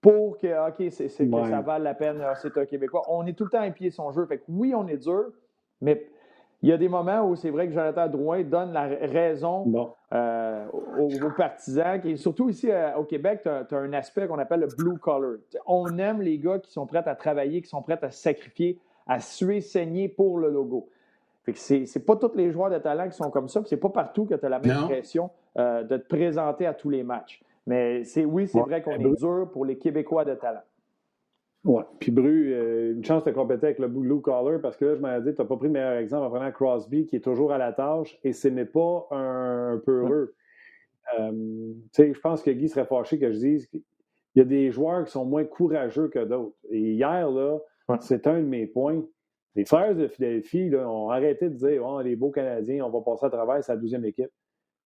[0.00, 3.02] pour que, OK, c'est, que ça vale la peine, ah, c'est un Québécois.
[3.08, 4.24] On est tout le temps à pied son jeu.
[4.26, 5.26] Fait que oui, on est dur,
[5.80, 6.06] mais
[6.62, 10.66] il y a des moments où c'est vrai que Jonathan Drouin donne la raison euh,
[10.98, 12.00] aux, partisans.
[12.04, 15.36] Et surtout ici euh, au Québec, tu as, un aspect qu'on appelle le blue collar.
[15.66, 19.20] On aime les gars qui sont prêts à travailler, qui sont prêts à sacrifier, à
[19.20, 20.88] suer, saigner pour le logo.
[21.54, 23.62] Ce n'est pas tous les joueurs de talent qui sont comme ça.
[23.64, 26.90] C'est pas partout que tu as la même pression euh, de te présenter à tous
[26.90, 27.42] les matchs.
[27.70, 30.64] Mais c'est oui, c'est vrai qu'on est dur pour les Québécois de talent.
[31.62, 31.84] Oui.
[32.00, 35.00] Puis Bru, euh, une chance de compéter avec le blue collar parce que là, je
[35.00, 37.52] m'avais dit, tu n'as pas pris le meilleur exemple en prenant Crosby qui est toujours
[37.52, 40.34] à la tâche et ce n'est pas un, peu heureux.
[41.20, 43.82] Euh, je pense que Guy serait fâché que je dise qu'il
[44.34, 46.56] y a des joueurs qui sont moins courageux que d'autres.
[46.70, 47.58] Et hier, là,
[48.00, 49.00] c'est un de mes points.
[49.54, 53.00] Les Frères de Philadelphie là, ont arrêté de dire oh, les beaux Canadiens, on va
[53.00, 54.30] passer à travers sa douzième équipe.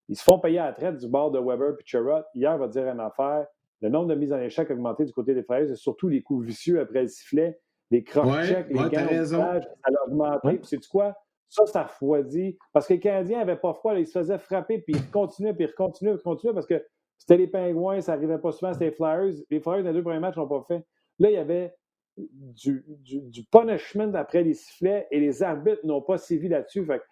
[0.08, 2.24] Ils se font payer à la traite du bord de Weber et Sherrod.
[2.34, 3.46] Hier, va dire une affaire
[3.84, 6.22] le nombre de mises en échec a augmenté du côté des Fraises, et surtout les
[6.22, 10.56] coups vicieux après le sifflet, les cross-checks, les gants ça a augmenté.
[10.56, 11.14] Puis, c'est quoi?
[11.50, 12.56] Ça, ça refroidit.
[12.72, 15.66] Parce que les Canadiens n'avaient pas froid, ils se faisaient frapper, puis ils continuaient, puis
[15.66, 16.82] ils continuaient, puis ils continuaient, parce que
[17.18, 19.34] c'était les Pingouins, ça n'arrivait pas souvent, c'était les Flyers.
[19.50, 20.82] Les Flyers, dans les deux premiers matchs, n'ont pas fait.
[21.18, 21.74] Là, il y avait
[22.16, 26.86] du, du, punishment après les sifflets, et les arbitres n'ont pas sévi là-dessus.
[26.86, 27.04] Fait que,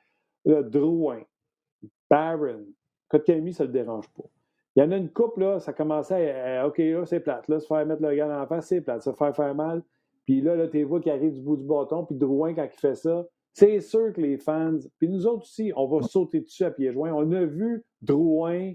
[0.46, 1.22] le Drouin,
[2.08, 2.64] Barron,
[3.12, 4.24] Kotkami, ça ne le dérange pas.
[4.74, 7.46] Il y en a une coupe, là, ça commençait à, OK, là, c'est plate.
[7.48, 9.02] Là, se faire mettre le gars dans la face, c'est plate.
[9.02, 9.82] Se faire faire mal.
[10.24, 12.06] Puis là, là t'es vois qui arrive du bout du bâton.
[12.06, 15.72] Puis Drouin, quand il fait ça, c'est sûr que les fans, puis nous autres aussi,
[15.76, 17.12] on va sauter dessus à pieds joints.
[17.12, 18.72] On a vu Drouin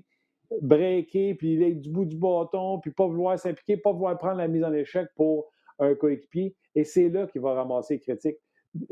[0.62, 4.38] breaker, puis il est du bout du bâton, puis pas vouloir s'impliquer, pas vouloir prendre
[4.38, 5.48] la mise en échec pour
[5.80, 6.56] un coéquipier.
[6.76, 8.38] Et c'est là qu'il va ramasser les critiques.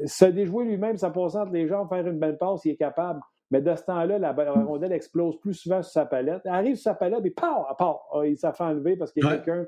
[0.06, 3.22] Se déjouer lui-même, ça passe entre les gens, faire une belle passe, il est capable.
[3.52, 6.41] Mais de ce temps-là, la, rondelle explose plus souvent sur sa palette.
[6.46, 8.08] Elle arrive sur sa palette et pow, elle part.
[8.14, 9.68] Ah, il s'est fait enlever parce qu'il y a quelqu'un,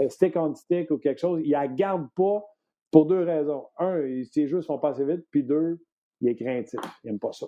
[0.00, 1.40] euh, stick on stick ou quelque chose.
[1.44, 2.44] Il ne la garde pas
[2.90, 3.66] pour deux raisons.
[3.78, 5.24] Un, ses jeux sont passés vite.
[5.30, 5.80] Puis deux,
[6.20, 6.80] il est craintif.
[7.04, 7.46] Il n'aime pas ça.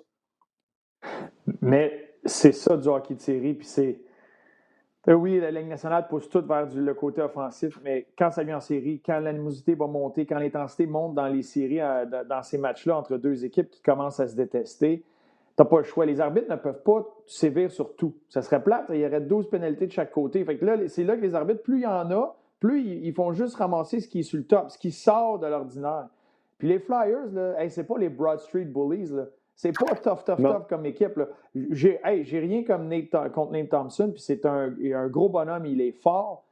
[1.61, 3.53] Mais c'est ça du hockey de série.
[3.53, 3.99] Puis c'est.
[5.07, 8.57] Euh, oui, la Ligue nationale pousse tout vers le côté offensif, mais quand ça vient
[8.57, 12.57] en série, quand l'animosité va monter, quand l'intensité monte dans les séries, euh, dans ces
[12.57, 15.03] matchs-là entre deux équipes qui commencent à se détester,
[15.59, 16.05] n'as pas le choix.
[16.05, 18.13] Les arbitres ne peuvent pas sévir sur tout.
[18.29, 20.43] Ça serait plate, il y aurait 12 pénalités de chaque côté.
[20.43, 23.13] Fait que là, c'est là que les arbitres, plus il y en a, plus ils,
[23.13, 26.07] font juste ramasser ce qui est sur le top, ce qui sort de l'ordinaire.
[26.57, 29.11] Puis les Flyers, là, c'est pas les Broad Street Bullies.
[29.55, 31.19] C'est pas tough, tough, tough comme équipe.
[31.53, 35.93] J'ai rien comme Nate, contre Nate Thompson, puis c'est un, un, gros bonhomme, il est
[35.93, 36.43] fort,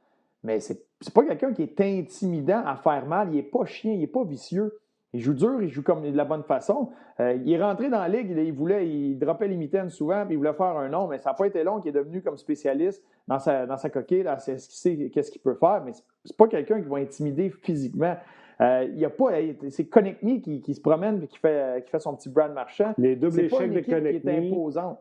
[0.42, 3.28] mais c'est pas quelqu'un qui est intimidant à faire mal.
[3.32, 4.78] Il est pas chien, il est pas vicieux.
[5.14, 6.90] Il joue dur, il joue comme de la bonne façon.
[7.20, 10.34] Euh, il est rentré dans la ligue, il, voulait, il droppait les mitaines souvent, puis
[10.34, 12.36] il voulait faire un nom, mais ça n'a pas été long qu'il est devenu comme
[12.36, 15.92] spécialiste dans sa, dans sa coquille, dans ce qu'il qu'est-ce qu'il peut faire, mais
[16.24, 18.16] c'est pas quelqu'un qui va intimider physiquement.
[18.60, 19.30] Euh, il y a pas,
[19.70, 22.52] c'est Connect Me qui, qui, se promène et qui fait, qui fait son petit brand
[22.52, 22.92] marchand.
[22.98, 24.98] Les doubles échecs de Connect qui est imposante.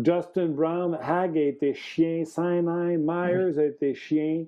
[0.00, 4.44] Justin Brown, Hag a été chien, Sinai, Myers a été chien,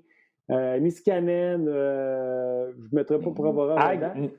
[0.50, 4.30] euh, Niskanen, euh, je ne mettrais pas pour avoir Hag,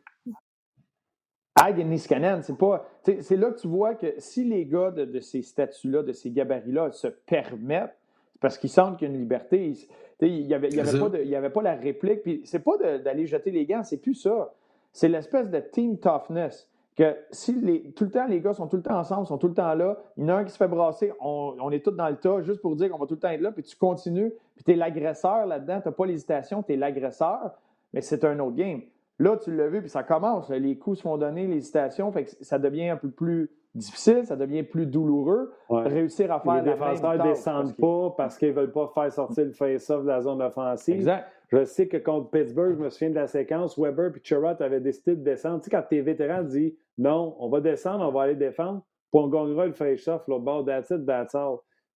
[1.56, 2.86] Hag et Niskanen, c'est pas.
[3.04, 6.32] C'est là que tu vois que si les gars de, de ces statuts-là, de ces
[6.32, 7.96] gabarits-là, se permettent,
[8.40, 9.74] parce qu'ils sentent qu'il y a une liberté,
[10.22, 12.24] il n'y avait, y avait, pas avait pas la réplique.
[12.24, 14.54] Puis c'est pas d'aller jeter les gants, c'est plus ça.
[14.92, 16.70] C'est l'espèce de team toughness.
[16.96, 19.48] Que si les, tout le temps, les gars sont tout le temps ensemble, sont tout
[19.48, 21.92] le temps là, il y en a un qui se fait brasser, on, est tous
[21.92, 23.76] dans le tas, juste pour dire qu'on va tout le temps être là, puis tu
[23.76, 27.54] continues, puis tu es l'agresseur là-dedans, tu n'as pas l'hésitation, tu es l'agresseur,
[27.94, 28.82] mais c'est un autre game.
[29.18, 32.32] Là, tu l'as vu, puis ça commence, les coups se font donner, l'hésitation, fait que
[32.42, 35.52] ça devient un peu plus difficile, ça devient plus douloureux.
[35.70, 39.46] Réussir à faire Les défenseurs ne descendent pas parce qu'ils ne veulent pas faire sortir
[39.46, 40.96] le face-off de la zone offensive.
[40.96, 41.26] Exact.
[41.54, 44.80] Je sais que contre Pittsburgh, je me souviens de la séquence, Weber et Chirot avaient
[44.80, 45.60] décidé de descendre.
[45.60, 49.22] Tu sais, quand tes vétérans disent non, on va descendre, on va aller défendre, puis
[49.22, 51.34] on gagnera le face-off, le bord it, that's.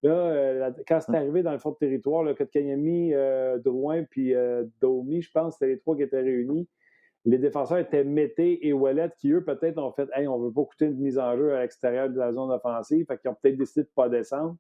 [0.04, 4.04] Là, euh, quand c'est arrivé dans le fond de territoire, là, que Kanyami, euh, Drouin
[4.04, 6.70] puis euh, Domi, je pense, c'était les trois qui étaient réunis
[7.28, 10.64] les défenseurs étaient Mété et Wallet qui, eux, peut-être ont fait Hey, on veut pas
[10.64, 13.06] coûter une mise en jeu à l'extérieur de la zone offensive.
[13.06, 14.56] Fait qu'ils ont peut-être décidé de ne pas descendre.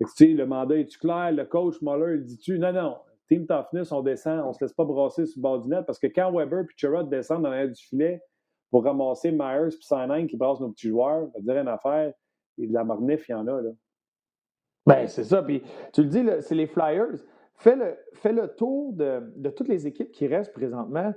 [0.00, 1.32] Tu sais, le mandat est-tu clair?
[1.32, 2.58] Le coach Muller, il dit-tu?
[2.58, 2.96] Non, non,
[3.28, 5.84] Team Toughness, on descend, on ne se laisse pas brasser sur le bord du net
[5.86, 8.22] parce que quand Weber et Chirot descendent dans l'air du filet
[8.70, 12.12] pour ramasser Myers et Sainin qui brassent nos petits joueurs, va dire une affaire,
[12.58, 13.60] et de la marnif, il y en a.
[13.60, 13.70] Là.
[14.86, 15.42] Ben, c'est ça.
[15.42, 15.62] Puis
[15.92, 17.16] tu le dis, c'est les Flyers.
[17.54, 21.12] Fais le, fais le tour de, de toutes les équipes qui restent présentement.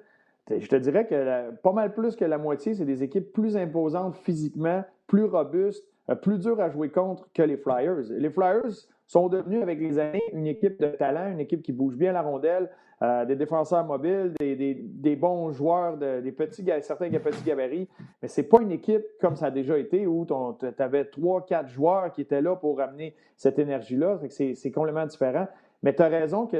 [0.50, 4.16] Je te dirais que pas mal plus que la moitié, c'est des équipes plus imposantes
[4.18, 8.04] physiquement, plus robustes, euh, plus dures à jouer contre que les Flyers.
[8.10, 11.98] Les Flyers sont devenus avec les années une équipe de talent, une équipe qui bouge
[11.98, 12.70] bien la rondelle,
[13.02, 17.90] euh, des défenseurs mobiles, des, bons joueurs, des petits, certains petits gabarits.
[18.22, 21.46] Mais ce n'est pas une équipe comme ça a déjà été où tu avais trois,
[21.46, 24.18] quatre joueurs qui étaient là pour amener cette énergie-là.
[24.30, 25.48] C'est complètement différent.
[25.84, 26.58] Mais tu as raison que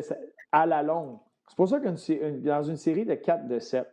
[0.52, 1.88] à la longue, c'est pour ça que
[2.40, 3.88] dans une série de 4 de 7,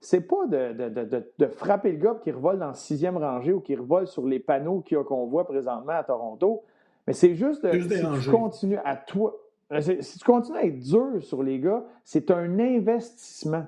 [0.00, 4.06] c'est pas de, frapper le gars qui revole dans la sixième rangée ou qui revole
[4.06, 6.64] sur les panneaux qu'on voit présentement à Toronto,
[7.06, 7.88] mais c'est juste de si
[8.24, 9.36] tu continues à toi.
[9.72, 13.64] Euh, si tu continues à être dur sur les gars, c'est un investissement.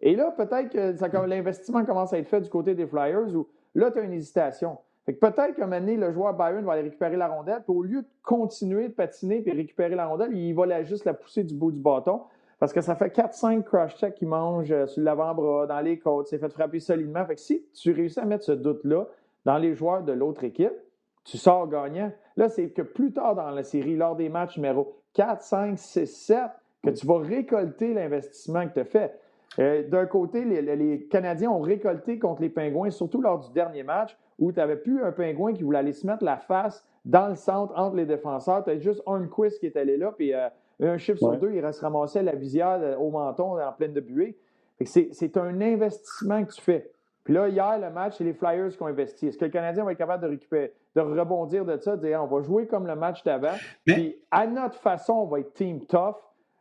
[0.00, 3.90] Et là, peut-être que l'investissement commence à être fait du côté des Flyers où là,
[3.90, 4.78] tu as une hésitation.
[5.06, 7.82] peut-être qu'à un moment donné, le joueur Byron va aller récupérer la rondelle, puis au
[7.82, 11.54] lieu de continuer de patiner et récupérer la rondelle, il va juste la pousser du
[11.54, 12.22] bout du bâton.
[12.58, 16.28] Parce que ça fait 4-5 crush checks qu'il mange euh, sur l'avant-bras, dans les côtes,
[16.28, 17.26] c'est fait frapper solidement.
[17.26, 19.08] Fait que si tu réussis à mettre ce doute-là
[19.44, 20.72] dans les joueurs de l'autre équipe,
[21.24, 22.12] tu sors gagnant.
[22.36, 26.06] Là, c'est que plus tard dans la série, lors des matchs numéro 4, 5, 6,
[26.06, 26.38] 7,
[26.82, 29.18] que tu vas récolter l'investissement que tu as fait.
[29.58, 34.16] Euh, d'un côté, les, Canadiens ont récolté contre les Pingouins, surtout lors du dernier match,
[34.38, 37.34] où tu n'avais plus un Pingouin qui voulait aller se mettre la face dans le
[37.34, 38.64] centre entre les défenseurs.
[38.64, 40.48] Tu as juste un quiz qui est allé là, puis euh,
[40.80, 43.92] un chiffre sur deux, il reste ramassé à la visière euh, au menton en pleine
[43.92, 44.38] de buée.
[44.84, 46.90] C'est un investissement que tu fais.
[47.22, 49.28] Puis là, hier, le match, c'est les Flyers qui ont investi.
[49.28, 52.22] Est-ce que le Canadien va être capable de récupérer, de rebondir de ça, de dire
[52.22, 55.84] on va jouer comme le match d'avant, puis à notre façon, on va être team
[55.86, 56.16] tough,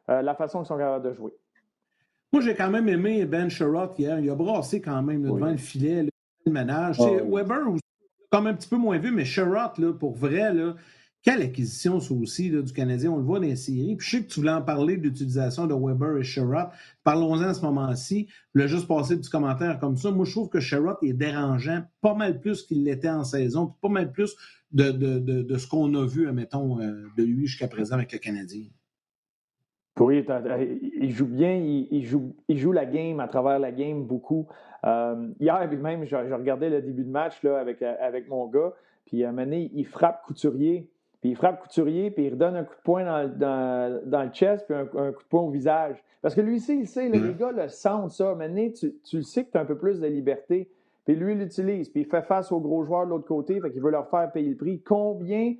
[0.09, 1.33] euh, la façon qu'ils sont capables de jouer.
[2.33, 4.19] Moi, j'ai quand même aimé Ben Sherrod hier.
[4.19, 6.07] Il a brassé quand même devant le filet,
[6.45, 6.97] le ménage.
[7.01, 7.75] Ah Weber,
[8.31, 10.75] quand même un petit peu moins vu, mais Sherrod, pour vrai, là,
[11.23, 13.11] quelle acquisition, ça aussi, du Canadien?
[13.11, 13.95] On le voit dans les séries.
[13.95, 16.69] Puis je sais que tu voulais en parler de l'utilisation de Weber et Sherrod.
[17.03, 18.27] Parlons-en à ce moment-ci.
[18.55, 20.09] Je juste passer du commentaire comme ça.
[20.09, 23.89] Moi, je trouve que Sherrod est dérangeant pas mal plus qu'il l'était en saison, pas
[23.89, 24.35] mal plus
[24.71, 28.63] de, de, ce qu'on a vu, admettons, euh, de lui jusqu'à présent avec le Canadien.
[29.99, 30.25] Oui,
[30.99, 34.47] il joue bien, il, joue, il joue la game à travers la game beaucoup.
[34.85, 38.73] Euh, hier, même, je, regardais le début de match là, avec, avec mon gars,
[39.05, 40.89] puis à un moment donné, il frappe Couturier
[41.21, 44.65] puis il frappe Couturier, puis il redonne un coup de poing dans, dans, le chest,
[44.65, 46.03] puis un, coup de poing au visage.
[46.21, 48.33] Parce que lui aussi, il sait, les gars le sentent ça.
[48.33, 50.69] Maintenant, tu, tu le sais que tu as un peu plus de liberté.
[51.05, 53.71] Puis lui, il l'utilise, puis il fait face aux gros joueurs de l'autre côté, fait
[53.71, 54.81] qu'il veut leur faire payer le prix.
[54.81, 55.55] Combien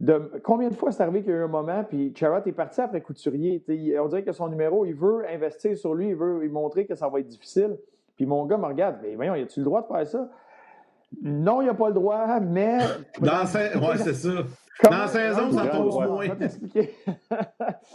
[0.00, 2.52] de, combien de fois c'est arrivé qu'il y a eu un moment, puis Charrot est
[2.52, 3.62] parti après Couturier.
[4.00, 6.94] on dirait que son numéro, il veut investir sur lui, il veut lui montrer que
[6.94, 7.76] ça va être difficile.
[8.16, 10.28] Puis mon gars me regarde, mais voyons, y a-tu le droit de faire ça?
[11.20, 12.78] non, il n'y a pas le droit, mais.
[13.20, 13.42] Dans.
[13.42, 14.30] Ouais, c'est ça.
[14.82, 16.24] Dans la saison, ça pose moins.
[16.24, 16.94] Je t'expliquer.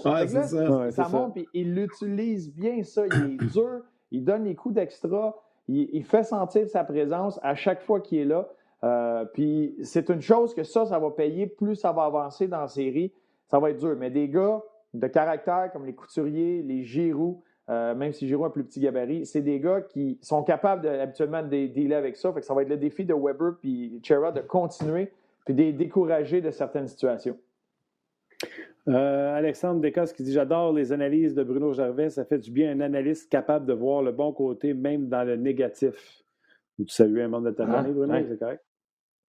[0.05, 0.91] ouais, c'est ça.
[0.91, 3.03] ça monte, puis il utilise bien ça.
[3.05, 5.35] Il est dur, il donne les coups d'extra,
[5.67, 8.47] il, fait sentir sa présence à chaque fois qu'il est là.
[8.83, 11.47] Euh, puis c'est une chose que ça, ça va payer.
[11.47, 13.11] Plus ça va avancer dans la série,
[13.47, 13.95] ça va être dur.
[13.97, 14.61] Mais des gars
[14.93, 18.79] de caractère comme les Couturiers, les Giroux, euh, même si Giroud a un plus petit
[18.79, 22.31] gabarit, c'est des gars qui sont capables de, habituellement de dealer avec ça.
[22.31, 25.11] Fait que ça va être le défi de Weber puis Chera de continuer
[25.47, 27.37] puis de décourager de certaines situations.
[28.89, 32.09] Euh, Alexandre Descosses qui dit J'adore les analyses de Bruno Gervais.
[32.09, 35.37] Ça fait du bien un analyste capable de voir le bon côté, même dans le
[35.37, 36.21] négatif.
[36.77, 38.61] Tu salues un membre de ta ah, famille, Bruno, c'est correct?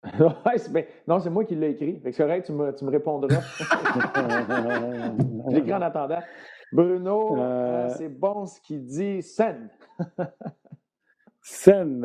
[1.06, 2.00] Non, c'est moi qui l'ai écrit.
[2.02, 3.40] C'est correct, tu me, tu me répondras.
[5.50, 6.22] Je l'écris en attendant.
[6.72, 9.22] Bruno, euh, euh, c'est bon ce qu'il dit.
[9.22, 9.70] Scène.
[11.42, 12.04] Scène.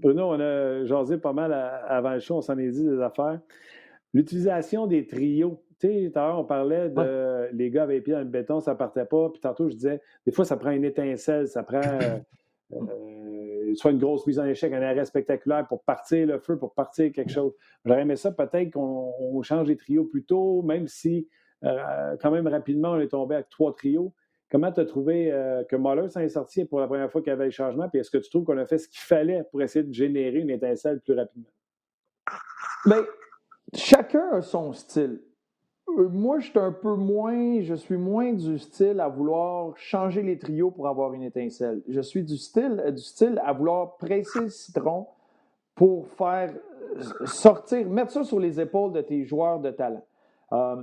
[0.00, 3.40] Bruno, on a jasé pas mal avant le show, on s'en est dit des affaires.
[4.14, 5.62] L'utilisation des trios.
[5.78, 8.24] Tu sais, tout à l'heure, on parlait de les gars avec les pieds dans le
[8.24, 9.28] béton, ça partait pas.
[9.30, 12.18] Puis tantôt, je disais, des fois, ça prend une étincelle, ça prend euh,
[12.72, 16.72] euh, soit une grosse mise en échec, un arrêt spectaculaire pour partir le feu, pour
[16.72, 17.52] partir quelque chose.
[17.84, 21.28] J'aurais aimé ça, peut-être qu'on change les trios plus tôt, même si,
[21.64, 24.14] euh, quand même, rapidement, on est tombé avec trois trios.
[24.50, 27.30] Comment tu as trouvé euh, que Muller s'en est sorti pour la première fois qu'il
[27.30, 27.88] y avait le changement?
[27.88, 30.38] Puis est-ce que tu trouves qu'on a fait ce qu'il fallait pour essayer de générer
[30.38, 31.50] une étincelle plus rapidement?
[32.84, 33.04] Bien,
[33.74, 35.20] chacun a son style.
[35.88, 40.22] Euh, moi, je suis un peu moins, je suis moins du style à vouloir changer
[40.22, 41.82] les trios pour avoir une étincelle.
[41.88, 45.08] Je suis du style, du style à vouloir presser le citron
[45.74, 46.54] pour faire
[46.96, 50.04] euh, sortir, mettre ça sur les épaules de tes joueurs de talent.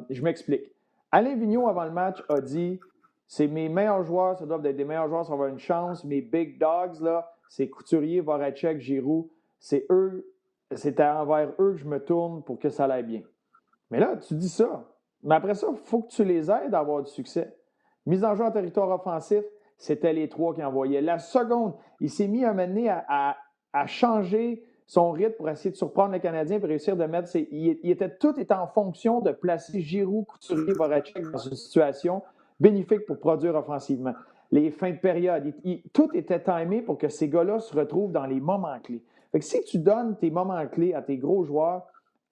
[0.09, 0.69] je m'explique.
[1.13, 2.79] Alain Vigneault, avant le match, a dit
[3.27, 6.03] c'est mes meilleurs joueurs, ça doit être des meilleurs joueurs, ça va avoir une chance.
[6.03, 9.27] Mes big dogs, là, c'est Couturier, Voracek, Giroud.
[9.59, 10.33] C'est eux,
[10.75, 13.21] c'est envers eux que je me tourne pour que ça aille bien.
[13.89, 14.89] Mais là, tu dis ça.
[15.23, 17.55] Mais après ça, il faut que tu les aides à avoir du succès.
[18.05, 19.43] Mise en jeu en territoire offensif,
[19.77, 21.01] c'était les trois qui envoyaient.
[21.01, 23.37] La seconde, il s'est mis à mener à,
[23.87, 27.47] changer son rythme pour essayer de surprendre le Canadien et réussir de mettre ses.
[27.51, 32.21] Il, était, tout était en fonction de placer Giroud, Couturier, Voracek dans une situation
[32.63, 34.13] bénéfique pour produire offensivement.
[34.51, 35.53] Les fins de période,
[35.91, 39.03] tout était timé pour que ces gars-là se retrouvent dans les moments clés.
[39.33, 41.85] Que si tu donnes tes moments clés à tes gros joueurs,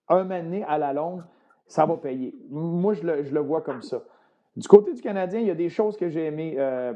[0.07, 1.21] un moment à la longue,
[1.67, 2.33] ça va payer.
[2.49, 4.03] Moi, je le, vois comme ça.
[4.55, 6.55] Du côté du Canadien, il y a des choses que j'ai aimées.
[6.57, 6.93] Euh,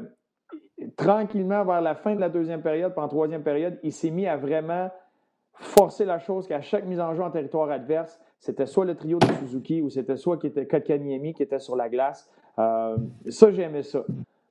[0.96, 4.26] tranquillement, vers la fin de la deuxième période, puis en troisième période, il s'est mis
[4.26, 4.90] à vraiment
[5.54, 9.18] forcer la chose qu'à chaque mise en jeu en territoire adverse, c'était soit le trio
[9.18, 12.30] de Suzuki ou c'était soit qui était qui était sur la glace.
[12.58, 12.96] Euh,
[13.28, 14.04] ça, j'aimais ça.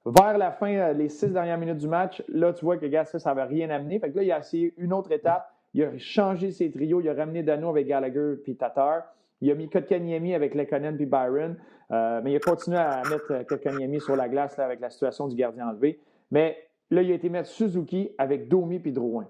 [0.06, 3.06] Vers la fin, euh, les six dernières minutes du match, là, tu vois que gars,
[3.06, 4.00] ça, n'avait rien amené.
[4.00, 5.52] Fait là, il a essayé une autre étape.
[5.74, 7.02] Il a changé ses trios.
[7.02, 9.04] Il a ramené Dano avec Gallagher puis Tatar.
[9.42, 11.58] Il a mis Kotkaniemi avec Lekonen puis Byron.
[11.92, 15.36] Euh, mais il a continué à mettre Kotkaniemi sur la glace avec la situation du
[15.36, 16.00] gardien enlevé.
[16.32, 16.58] Mais
[16.92, 19.28] là, il a été mettre Suzuki avec Domi puis Drouin.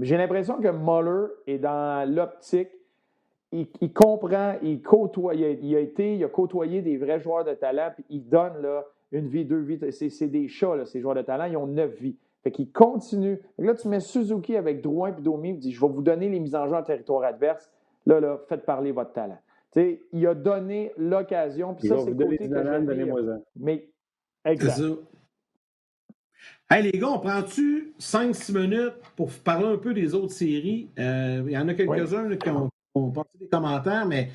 [0.00, 2.70] J'ai l'impression que Muller est dans l'optique
[3.52, 7.90] il, comprend, il côtoie, il a, été, il a côtoyé des vrais joueurs de talent,
[7.94, 9.78] puis il donne là, une vie, deux vies.
[9.92, 12.16] C'est des chats, là, ces joueurs de talent, ils ont neuf vies.
[12.42, 13.38] Fait qu'il continue.
[13.58, 16.40] là, tu mets Suzuki avec Drouin et Domi, il dit Je vais vous donner les
[16.40, 17.70] mises en jeu en territoire adverse.
[18.06, 19.38] Là, là, faites parler votre talent.
[19.70, 23.42] sais, il a donné l'occasion, puis ça, c'est le côté que j'aime.
[23.54, 23.88] Mais,
[24.44, 24.82] exact.
[26.68, 30.88] Hey les gars, on prend-tu 5-6 minutes pour parler un peu des autres séries?
[30.98, 34.30] Euh, il y en a quelques-uns qui ont on va des commentaires, mais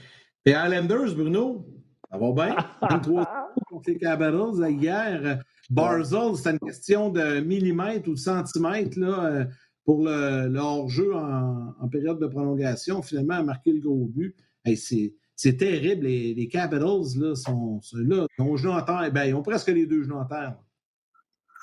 [0.45, 1.65] les Islanders, Bruno,
[2.11, 2.55] ça va bien?
[2.89, 5.39] 23 contre les Capitals hier.
[5.69, 9.45] Barzell, c'était une question de millimètres ou de centimètres là, euh,
[9.83, 13.01] pour le, hors-jeu en, période de prolongation.
[13.01, 14.35] Finalement, a marqué le gros but.
[14.65, 16.05] c'est terrible.
[16.05, 18.27] Les, Capitals là, sont, là.
[18.37, 19.11] Ils ont, genoux en terre.
[19.11, 20.55] Ben, ils ont presque les deux genoux en terre.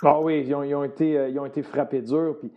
[0.02, 2.36] Ah oui, ils ont, été, euh, ils ont été frappés dur.
[2.38, 2.52] Puis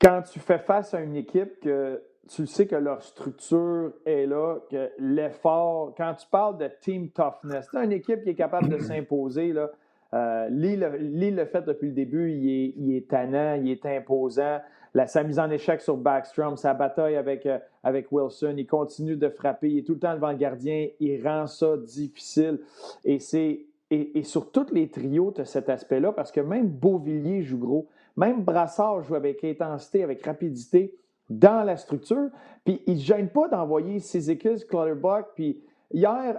[0.00, 4.58] quand tu fais face à une équipe que tu sais que leur structure est là,
[4.70, 8.78] que l'effort, quand tu parles de team toughness, c'est une équipe qui est capable de
[8.82, 9.52] s'imposer.
[9.52, 9.70] Là.
[10.14, 14.58] Euh, le fait depuis le début, il est, il est tannant, il est imposant.
[14.94, 19.16] La, sa mise en échec sur Backstrom, sa bataille avec, euh, avec Wilson, il continue
[19.16, 22.60] de frapper, il est tout le temps devant le gardien, il rend ça difficile.
[23.04, 27.42] Et, c'est, et, sur tous les trios, tu as cet aspect-là, parce que même Beauvillier
[27.42, 30.94] joue gros, même Brassard joue avec intensité, avec rapidité
[31.28, 32.30] dans la structure.
[32.64, 35.28] Puis il ne gêne pas d'envoyer Sizikis, Clutterbuck.
[35.34, 35.62] Puis
[35.92, 36.38] hier,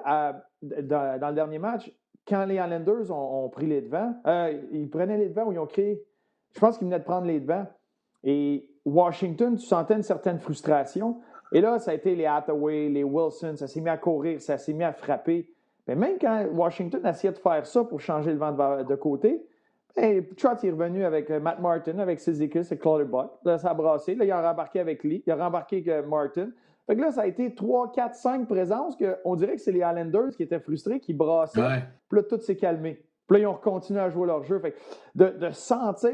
[0.61, 1.91] dans, le dernier match,
[2.27, 5.65] quand les Islanders ont, pris les devants, euh, ils prenaient les devants ou ils ont
[5.65, 6.03] créé.
[6.53, 7.65] Je pense qu'ils venaient de prendre les devants.
[8.23, 11.19] Et Washington, tu sentais une certaine frustration.
[11.51, 14.57] Et là, ça a été les Hathaway, les Wilson, ça s'est mis à courir, ça
[14.57, 15.49] s'est mis à frapper.
[15.87, 18.51] Mais même quand Washington essayait de faire ça pour changer le vent
[18.83, 19.43] de, côté,
[19.95, 23.31] ben, Trotz est revenu avec euh, Matt Martin, avec Sizikis et Claude Buck.
[23.43, 24.15] Là, ça a brassé.
[24.15, 25.23] Là, il a rembarqué avec Lee.
[25.25, 26.49] Il a rembarqué avec euh, Martin.
[26.87, 29.71] Fait que là, ça a été 3, 4, 5 présences que on dirait que c'est
[29.71, 31.83] les Islanders qui étaient frustrés, qui brassaient.
[32.09, 33.03] Puis là, tout s'est calmé.
[33.27, 34.59] Puis là, ils ont continué à jouer leur jeu.
[34.59, 34.73] Fait
[35.13, 36.11] de, de, sentir,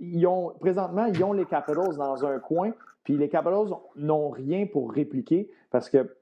[0.00, 4.66] ils ont, présentement, ils ont les Capitals dans un coin, puis les Capitals n'ont rien
[4.66, 6.14] pour répliquer parce que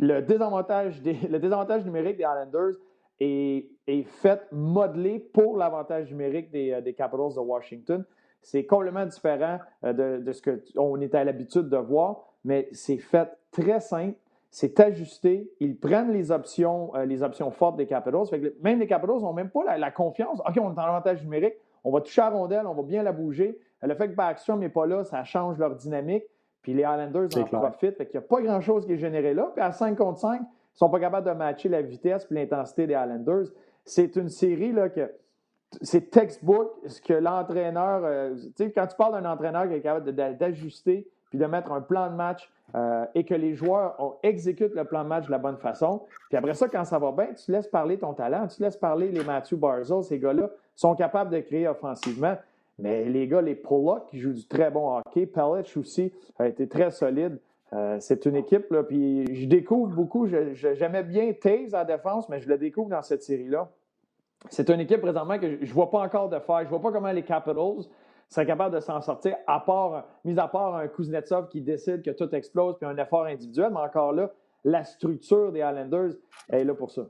[0.00, 2.74] le désavantage, le désavantage numérique des Islanders
[3.20, 8.04] est, est fait, modelé pour l'avantage numérique des, euh, des, Capitals de Washington.
[8.42, 12.98] C'est complètement différent euh, de, de ce qu'on était à l'habitude de voir, mais c'est
[12.98, 14.16] fait très simple
[14.50, 15.52] c'est ajusté.
[15.60, 18.24] Ils prennent les options, euh, les options fortes des Capitals.
[18.62, 20.40] même les Capitals n'ont même pas la, confiance.
[20.40, 21.54] OK, on est en avantage numérique,
[21.84, 23.58] on va toucher à la rondelle, on va bien la bouger.
[23.82, 26.24] Le fait que Backstrom n'est pas là, ça change leur dynamique.
[26.62, 27.96] Puis les Islanders en profitent.
[28.00, 29.50] Il n'y a pas grand-chose qui est généré là.
[29.54, 30.40] Puis à 5 contre 5,
[30.76, 33.46] ils sont pas capables de matcher la vitesse et l'intensité des Islanders.
[33.84, 35.10] C'est une série là, que
[35.80, 38.02] c'est textbook, ce que l'entraîneur.
[38.04, 38.36] Euh,
[38.74, 42.14] quand tu parles d'un entraîneur qui est capable d'ajuster puis de mettre un plan de
[42.14, 46.02] match euh, et que les joueurs exécutent le plan de match de la bonne façon.
[46.28, 49.10] Puis après ça, quand ça va bien, tu laisses parler ton talent, tu laisses parler
[49.10, 52.36] les Matthew Barzell, ces gars-là sont capables de créer offensivement.
[52.78, 56.68] Mais les gars, les Pollock qui jouent du très bon hockey, Pellich aussi a été
[56.68, 57.38] très solide.
[57.72, 60.26] Euh, c'est une équipe, là, puis je découvre beaucoup.
[60.26, 63.70] J'aimais bien Taze en défense, mais je le découvre dans cette série-là.
[64.50, 66.60] C'est une équipe présentement que je ne vois pas encore de faire.
[66.60, 67.84] Je ne vois pas comment les Capitals
[68.28, 72.10] serait capable de s'en sortir, à part, mis à part un Kuznetsov qui décide que
[72.10, 73.70] tout explose puis un effort individuel.
[73.72, 74.32] Mais encore là,
[74.64, 76.14] la structure des Islanders
[76.48, 77.06] est là pour ça.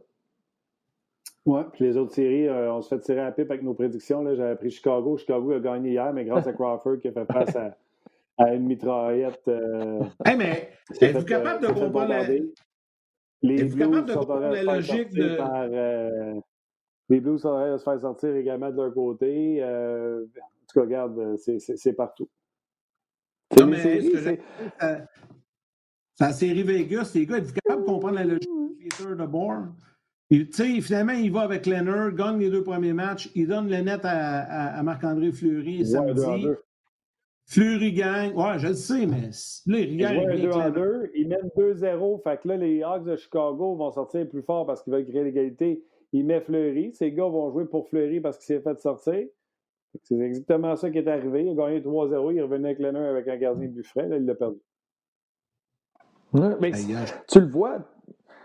[1.47, 4.25] Oui, puis les autres séries, euh, on se fait tirer à pipe avec nos prédictions.
[4.35, 5.17] J'avais pris Chicago.
[5.17, 7.77] Chicago a gagné hier, mais grâce à Crawford qui a fait face à,
[8.39, 9.49] une mitraillette.
[9.49, 10.71] Euh, mais
[11.01, 12.27] êtes-vous capable de comprendre la...
[13.43, 15.37] Les Blues sont en la logique de...
[15.37, 16.35] Par, euh,
[17.09, 19.59] les Blues sont en de se faire sortir également de leur côté.
[19.63, 22.29] Euh, en tout cas, regarde, euh, c'est partout.
[23.59, 24.41] Non, mais c'est
[26.19, 29.75] la série Vegas, les gars, êtes-vous capable de comprendre la logique de Peter de Bourne?
[30.81, 34.83] finalement, il va avec Leonard, gagne les deux premiers matchs, il donne le net à,
[34.83, 36.49] Marc-André Fleury samedi.
[37.47, 38.35] Fleury gagne.
[38.35, 39.31] Ouais, je le sais, mais
[39.67, 40.27] là, il gagne.
[40.35, 42.23] Il 2 en 2, ils mènent 2-0.
[42.23, 45.23] Fait que là, les Hawks de Chicago vont sortir plus fort parce qu'ils veulent créer
[45.23, 45.85] l'égalité.
[46.13, 46.93] Il met Fleury.
[46.95, 49.25] Ces gars vont jouer pour Fleury parce qu'il s'est fait sortir.
[50.03, 51.45] C'est exactement ça qui est arrivé.
[51.45, 52.33] Il a gagné 3-0.
[52.33, 54.09] Il est revenu avec Leonard avec un gardien de frais.
[54.09, 54.59] Là, il l'a perdu.
[56.61, 56.73] mais
[57.29, 57.79] tu le vois,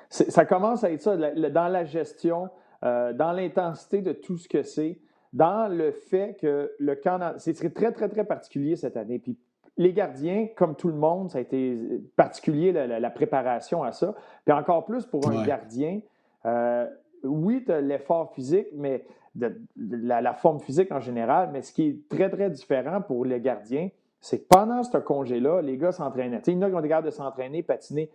[0.10, 2.50] ça commence à être ça dans la gestion,
[2.84, 5.00] euh, dans l'intensité de tout ce que c'est,
[5.34, 7.34] dans le fait que le camp.
[7.38, 9.20] C'est très, très, très particulier cette année.
[9.20, 9.38] Puis
[9.78, 11.78] les gardiens, comme tout le monde, ça a été
[12.16, 14.14] particulier la, préparation à ça.
[14.46, 16.02] Puis encore plus pour un gardien.
[16.46, 16.88] Euh,
[17.24, 19.06] oui, tu as l'effort physique, mais
[19.36, 23.40] de, la, forme physique en général, mais ce qui est très, très différent pour les
[23.40, 26.42] gardiens, c'est que pendant ce congé-là, les gars s'entraînaient.
[26.48, 28.12] Il y en a qui ont des de s'entraîner, patiner,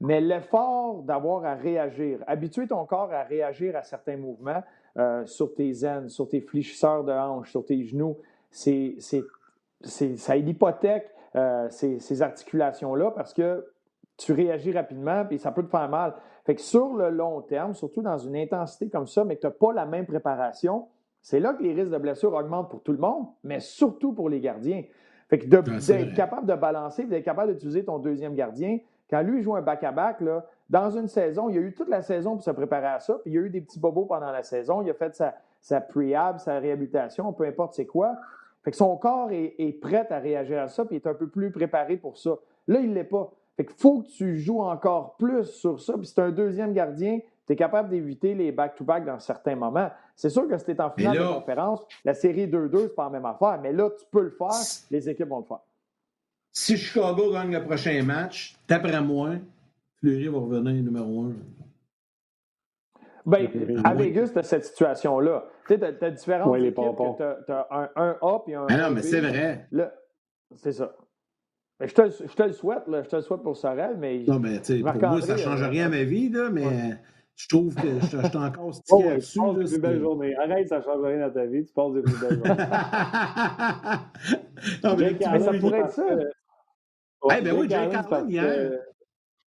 [0.00, 4.62] mais l'effort d'avoir à réagir, habituer ton corps à réagir à certains mouvements
[4.98, 8.16] euh, sur tes aines, sur tes fléchisseurs de hanches, sur tes genoux,
[8.50, 8.96] c'est,
[9.80, 13.64] ça hypothèque euh, ces, ces articulations-là parce que
[14.16, 16.14] tu réagis rapidement et ça peut te faire mal.
[16.44, 19.46] Fait que sur le long terme, surtout dans une intensité comme ça, mais que tu
[19.46, 20.88] n'as pas la même préparation,
[21.22, 24.28] c'est là que les risques de blessure augmentent pour tout le monde, mais surtout pour
[24.28, 24.82] les gardiens.
[25.28, 28.78] Fait que d'être capable de balancer, d'être capable d'utiliser ton deuxième gardien,
[29.08, 30.20] quand lui joue un back-à-back,
[30.70, 33.32] dans une saison, il a eu toute la saison pour se préparer à ça, puis
[33.32, 35.80] il y a eu des petits bobos pendant la saison, il a fait sa, sa
[35.80, 38.16] pre-ab, sa réhabilitation, peu importe c'est quoi.
[38.62, 41.14] Fait que son corps est, est, prêt à réagir à ça, puis il est un
[41.14, 42.36] peu plus préparé pour ça.
[42.68, 43.32] Là, il ne l'est pas.
[43.56, 45.94] Fait qu'il faut que tu joues encore plus sur ça.
[45.98, 49.90] Puis c'est un deuxième gardien, tu es capable d'éviter les back-to-back dans certains moments.
[50.14, 53.04] C'est sûr que si tu es en finale de conférence, la série 2-2, c'est pas
[53.04, 53.58] la même affaire.
[53.60, 54.54] Mais là, tu peux le faire,
[54.90, 55.60] les équipes vont le faire.
[56.52, 59.30] Si Chicago gagne le prochain match, d'après moi,
[60.00, 61.32] Fleury va revenir numéro un.
[63.26, 63.48] Bien,
[63.84, 65.44] à Vegas, tu as cette situation-là.
[65.66, 66.76] Tu sais, tu as, différentes équipes.
[66.76, 69.68] Tu as, un, un A et un ah non, mais c'est vrai.
[70.56, 70.96] C'est ça.
[71.80, 73.02] Je te, je te, le souhaite, là.
[73.02, 74.22] je te le souhaite pour Sorel, mais.
[74.26, 76.50] Non, mais tu sais, pour moi, ça ne change euh, rien à ma vie, là,
[76.50, 76.98] mais
[77.36, 79.32] je trouve que je, suis encore stické oh, dessus.
[79.32, 80.36] Tu passes des plus belles journées.
[80.36, 82.50] Arrête, ça ne change rien à ta vie, tu passes des plus belles journées.
[84.84, 86.04] non, mais, mais ça pourrait être ça.
[87.30, 88.72] Eh hey, ben oui, Jake Allen hier.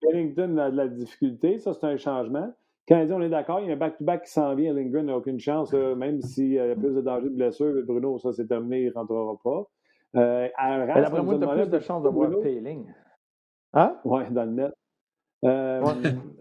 [0.04, 2.52] Wellington a de la difficulté, ça, c'est un changement.
[2.88, 4.74] Quand on est d'accord, il y a un back-to-back qui s'en vient.
[4.74, 7.74] Lindgren n'a aucune chance, même s'il y a plus de danger de blessure.
[7.86, 9.70] Bruno, ça, c'est terminé, il ne rentrera pas.
[10.16, 10.48] Euh,
[10.88, 12.86] D'après moi, tu as plus de chances de voir Payling.
[13.74, 13.98] Hein?
[14.04, 14.74] Oui, dans le net.
[15.46, 15.84] Euh,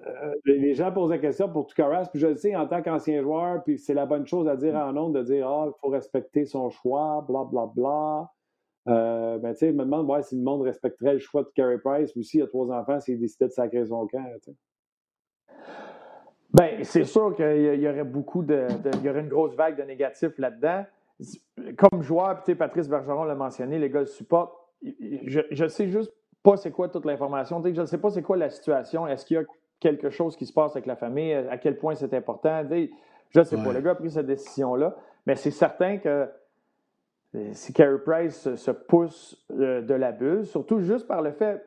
[0.07, 3.21] euh, les gens posent la question pour Tukaras, puis je le sais en tant qu'ancien
[3.21, 5.89] joueur, puis c'est la bonne chose à dire en ondes, de dire Ah, il faut
[5.89, 8.31] respecter son choix, bla bla bla.
[8.89, 11.51] Euh, ben, tu sais, je me demande ouais, si le monde respecterait le choix de
[11.55, 14.25] Carey Price, ou s'il y a trois enfants, s'il décidait de sacrer son camp.
[16.53, 18.67] Ben, c'est sûr qu'il y aurait beaucoup de,
[18.99, 20.85] Il y aurait une grosse vague de négatifs là-dedans.
[21.77, 24.55] Comme joueur, puis Patrice Bergeron l'a mentionné, les gars le supportent.
[24.83, 26.13] Je, je sais juste
[26.43, 27.63] pas c'est quoi toute l'information.
[27.63, 29.07] Je ne sais pas c'est quoi la situation.
[29.07, 29.45] Est-ce qu'il y a
[29.79, 31.33] quelque chose qui se passe avec la famille?
[31.33, 32.65] À quel point c'est important?
[32.69, 33.73] Je ne sais pas.
[33.73, 34.97] Le gars a pris cette décision-là.
[35.27, 36.29] Mais c'est certain que
[37.53, 41.65] si Carey Price se pousse euh, de la bulle, surtout juste par le fait.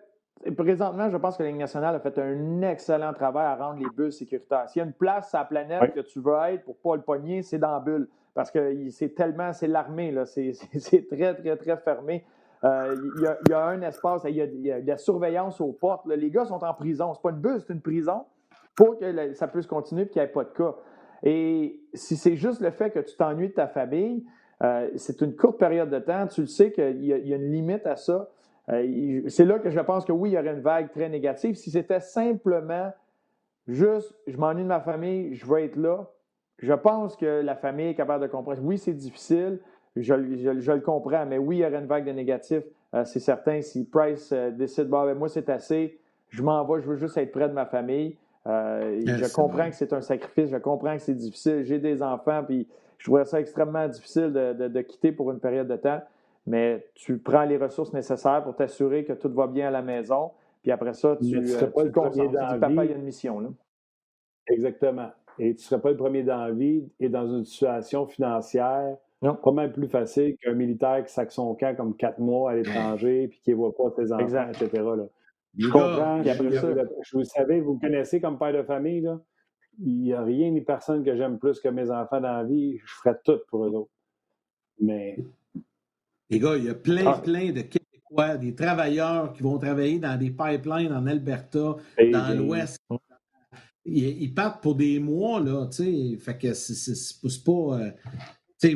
[0.55, 3.89] Présentement, je pense que la Ligue nationale a fait un excellent travail à rendre les
[3.95, 4.69] bulles sécuritaires.
[4.69, 6.95] S'il y a une place sur la planète que tu veux être pour ne pas
[6.97, 8.07] le pogner, c'est dans la bulle.
[8.35, 12.25] Parce que c'est tellement, c'est l'armée, c'est très, très, très fermé.
[12.63, 14.47] Euh, il y, a un espace, il y a,
[14.81, 16.05] de la surveillance aux portes.
[16.07, 17.13] Les gars sont en prison.
[17.13, 18.25] Ce n'est pas une bulle, c'est une prison
[18.75, 20.75] pour que ça puisse continuer et qu'il n'y ait pas de cas.
[21.23, 24.25] Et si c'est juste le fait que tu t'ennuies de ta famille,
[24.63, 26.27] euh, c'est une courte période de temps.
[26.27, 28.29] Tu le sais qu'il y, a une limite à ça.
[28.69, 31.55] Euh, c'est là que je pense que oui, il y aurait une vague très négative.
[31.55, 32.91] Si c'était simplement
[33.67, 36.07] juste, je m'ennuie de ma famille, je veux être là,
[36.59, 38.59] je pense que la famille est capable de comprendre.
[38.63, 39.59] Oui, c'est difficile,
[39.95, 43.61] je, le comprends, mais oui, il y aurait une vague de négatifs, euh, c'est certain.
[43.61, 45.99] Si Price euh, décide, bah, ben, moi, c'est assez,
[46.29, 48.17] je m'en vais, je veux juste être près de ma famille.
[48.47, 51.63] Euh, je comprends que c'est un sacrifice, je comprends que c'est difficile.
[51.63, 52.67] J'ai des enfants, puis
[53.05, 56.01] je trouverais ça extrêmement difficile de, quitter pour une période de temps.
[56.47, 60.31] Mais tu prends les ressources nécessaires pour t'assurer que tout va bien à la maison.
[60.63, 63.03] Puis après ça, tu, ne serais pas le premier dans Papa, il y a une
[63.03, 63.39] mission.
[63.39, 63.49] Là?
[64.47, 65.11] Exactement.
[65.37, 68.97] Et tu ne serais pas le premier dans la vie et dans une situation financière
[69.21, 73.27] pas mal plus facile qu'un militaire qui sac son camp comme quatre mois à l'étranger
[73.29, 74.83] puis qui ne voit pas ses enfants, etc.
[75.57, 76.23] Je comprends.
[76.23, 79.01] Je vous savez, vous me connaissez comme père de famille.
[79.01, 79.19] Là?
[79.79, 82.77] Il n'y a rien ni personne que j'aime plus que mes enfants dans la vie.
[82.77, 83.91] Je ferais tout pour eux autres.
[84.79, 85.17] Mais.
[86.29, 87.19] Les gars, il y a plein, ah.
[87.23, 92.79] plein de Québécois, des travailleurs qui vont travailler dans des pipelines en Alberta, dans l'Ouest.
[93.85, 96.17] Ils, partent pour des mois, là, tu sais.
[96.19, 97.79] Fait que c'est pas.
[97.79, 97.91] Euh,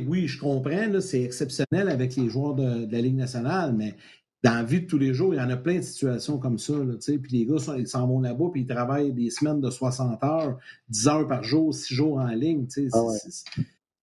[0.05, 3.95] oui, je comprends, c'est exceptionnel avec les joueurs de, la Ligue nationale, mais
[4.43, 6.57] dans la vie de tous les jours, il y en a plein de situations comme
[6.57, 6.73] ça.
[7.05, 10.57] puis les gars, ils s'en vont là-bas, puis ils travaillent des semaines de 60 heures,
[10.89, 12.65] 10 heures par jour, 6 jours en ligne.
[12.93, 12.99] Ah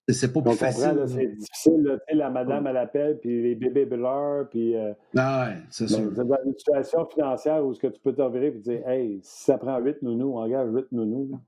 [0.08, 1.04] c'est pas plus facile.
[1.06, 1.98] C'est difficile.
[2.12, 4.76] la madame, elle appelle, puis les bébés pleurent, puis.
[4.76, 6.12] Euh, ah ouais, c'est sûr.
[6.12, 9.58] dans une situation financière où ce que tu peux t'envirer et dire Hey, si ça
[9.58, 11.40] prend 8 nounous, on engage 8 nounous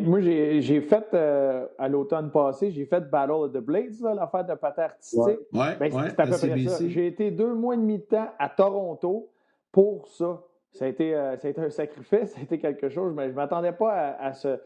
[0.00, 4.54] moi, j'ai fait, euh, à l'automne passé, j'ai fait Battle of the Blades, l'affaire de
[4.54, 5.38] patin artistique.
[5.52, 6.88] Ouais, ben, c'est à peu près ça.
[6.88, 9.30] J'ai été deux mois et demi de temps à Toronto
[9.72, 10.42] pour ça.
[10.72, 13.24] Ça a été, euh, ça a été un sacrifice, ça a été quelque chose, mais
[13.24, 14.58] je ne m'attendais pas à, ce,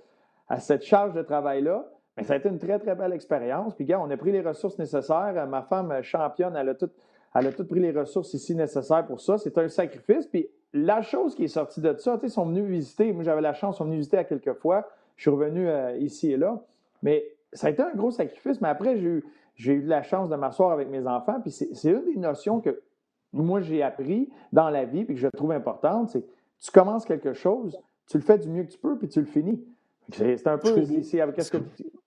[0.48, 1.86] à cette charge de travail-là.
[2.16, 3.74] Mais ça a été une très, très belle expérience.
[3.74, 5.46] Puis, gars, on a pris les ressources nécessaires.
[5.48, 6.90] Ma femme championne, elle a tout,
[7.34, 9.38] elle a tout pris les ressources ici nécessaires pour ça.
[9.38, 10.26] C'est un sacrifice.
[10.26, 13.12] Puis, la chose qui est sortie de ça, ils sont venus visiter.
[13.12, 14.88] Moi, j'avais la chance, ils sont venus visiter à quelques fois.
[15.16, 16.62] Je suis revenu euh, ici et là.
[17.02, 18.60] Mais ça a été un gros sacrifice.
[18.60, 18.96] Mais après,
[19.56, 21.40] j'ai eu, la chance de m'asseoir avec mes enfants.
[21.40, 22.80] Puis c'est une des notions que
[23.32, 26.10] moi, j'ai appris dans la vie et que je trouve importante.
[26.10, 26.24] C'est
[26.60, 29.26] tu commences quelque chose, tu le fais du mieux que tu peux, puis tu le
[29.26, 29.62] finis.
[30.10, 30.74] C'est un peu.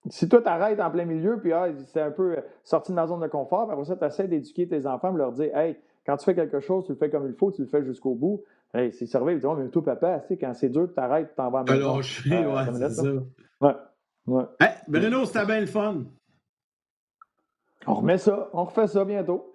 [0.09, 3.05] si toi, tu arrêtes en plein milieu, puis ah, c'est un peu sorti de ma
[3.05, 6.17] zone de confort, après ça, tu essaies d'éduquer tes enfants, de leur dire Hey, quand
[6.17, 8.43] tu fais quelque chose, tu le fais comme il faut, tu le fais jusqu'au bout.
[8.73, 11.29] Hey, c'est surveillé, ils disent, mais toi, papa, tu sais, quand c'est dur, tu t'arrêtes,
[11.29, 11.97] tu t'en vas à la maison.
[11.97, 12.03] ouais,
[12.73, 13.03] c'est ça.
[13.59, 13.75] Ouais.
[14.27, 14.43] ouais.
[14.59, 16.03] Hey, Bruno, c'était bien le fun.
[17.87, 19.53] On remet ça, on refait ça bientôt.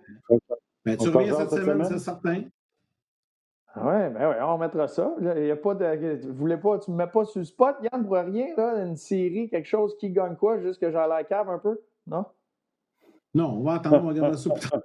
[0.85, 2.43] Ben, tu reviens cette semaine, c'est certain.
[3.79, 5.15] Oui, ben ouais, on remettra ça.
[5.21, 6.27] Il y a pas de.
[6.27, 8.97] Vous voulez pas, tu me mets pas sur le spot, Yann, pour rien, là, une
[8.97, 11.79] série, quelque chose qui gagne quoi, juste que j'ai la cave un peu?
[12.07, 12.25] Non?
[13.37, 14.81] Non, on va attendre, on va regarder ça plus tard.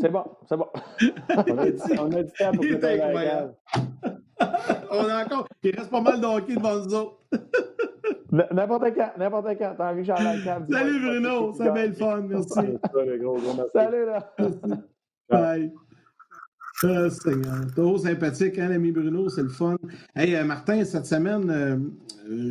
[0.00, 0.66] C'est bon, c'est bon.
[1.30, 3.54] on, a du temps pour que la
[4.90, 5.46] On a encore.
[5.62, 7.20] Il reste pas mal de hockey devant nous autres.
[8.32, 9.74] N'importe quand, n'importe quand.
[9.78, 10.66] T'as envie cave.
[10.68, 12.78] Salut Bruno, ça va être fun, merci.
[13.72, 14.34] Salut là.
[15.30, 15.72] Bye.
[16.82, 19.78] Ah, c'est trop sympathique, hein, l'ami Bruno, c'est le fun.
[20.14, 21.78] Hey, euh, Martin, cette semaine, euh,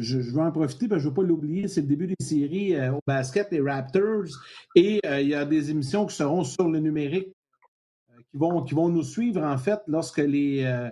[0.02, 2.08] je, je, vais en profiter parce que je ne veux pas l'oublier, c'est le début
[2.08, 4.26] des séries euh, au basket, les Raptors,
[4.76, 7.36] et il y a des émissions qui seront sur le numérique
[8.32, 10.90] qui vont, qui vont nous suivre, en fait, lorsque les,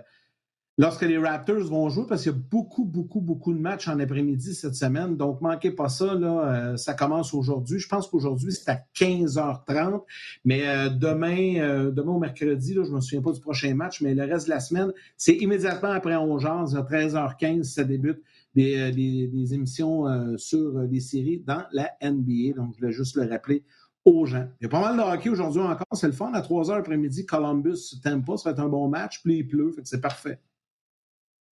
[0.76, 3.98] lorsque les Raptors vont jouer, parce qu'il y a beaucoup, beaucoup, beaucoup de matchs en
[4.00, 5.16] après-midi cette semaine.
[5.16, 6.14] Donc, manquez pas ça.
[6.14, 7.78] Là, euh, ça commence aujourd'hui.
[7.78, 10.02] Je pense qu'aujourd'hui, c'est à 15h30.
[10.44, 14.00] Mais euh, demain, euh, demain au mercredi, là, je me souviens pas du prochain match,
[14.00, 18.20] mais le reste de la semaine, c'est immédiatement après 11h, à 13h15, ça débute
[18.54, 22.54] des, émissions sur les séries dans la NBA.
[22.56, 23.64] Donc, je voulais juste le rappeler
[24.04, 24.46] aux gens.
[24.60, 25.86] Il y a pas mal de hockey aujourd'hui encore.
[25.92, 26.32] C'est le fun.
[26.34, 29.22] À 3h après-midi, Columbus, Tampa, ça va être un bon match.
[29.22, 29.74] Puis il pleut.
[29.82, 30.38] c'est parfait.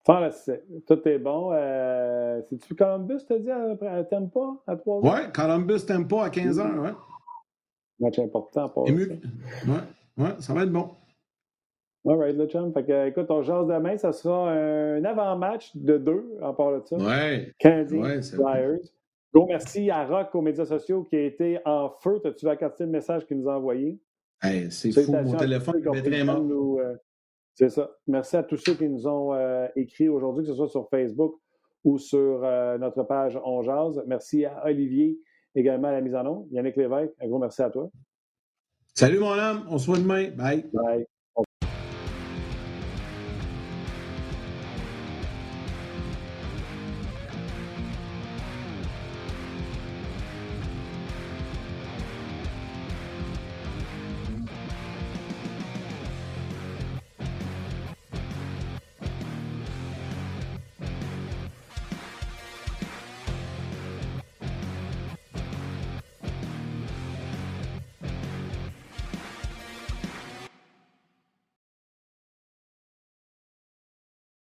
[0.05, 1.51] Tout est bon.
[1.53, 6.59] Euh, C'est-tu Columbus, t'as dit, à, Tampa, à 3 h Oui, Columbus, Tampa, à 15
[6.59, 6.89] h oui.
[8.01, 9.09] Match important pour Oui,
[10.19, 10.91] ouais, ça va être bon.
[12.05, 12.73] All right, le chum.
[12.73, 16.83] Fait que, écoute, on jase demain, ça sera un avant-match de deux, en part de
[16.85, 16.97] ça.
[16.97, 17.53] Oui.
[17.59, 18.81] Canadiens, ouais, Flyers.
[19.33, 22.21] Gros merci à Rock aux médias sociaux qui a été en feu.
[22.25, 23.99] As-tu vu le message qu'il nous a envoyé?
[24.43, 26.97] Hey, c'est fou, mon téléphone est très nous, euh,
[27.55, 27.91] c'est ça.
[28.07, 31.37] Merci à tous ceux qui nous ont euh, écrit aujourd'hui, que ce soit sur Facebook
[31.85, 33.63] ou sur euh, notre page On.
[34.07, 35.19] Merci à Olivier,
[35.55, 36.47] également à la mise en onde.
[36.51, 37.91] Yannick Lévesque, un gros merci à toi.
[38.95, 40.31] Salut mon homme, on se voit demain.
[40.31, 40.69] Bye.
[40.73, 41.07] Bye.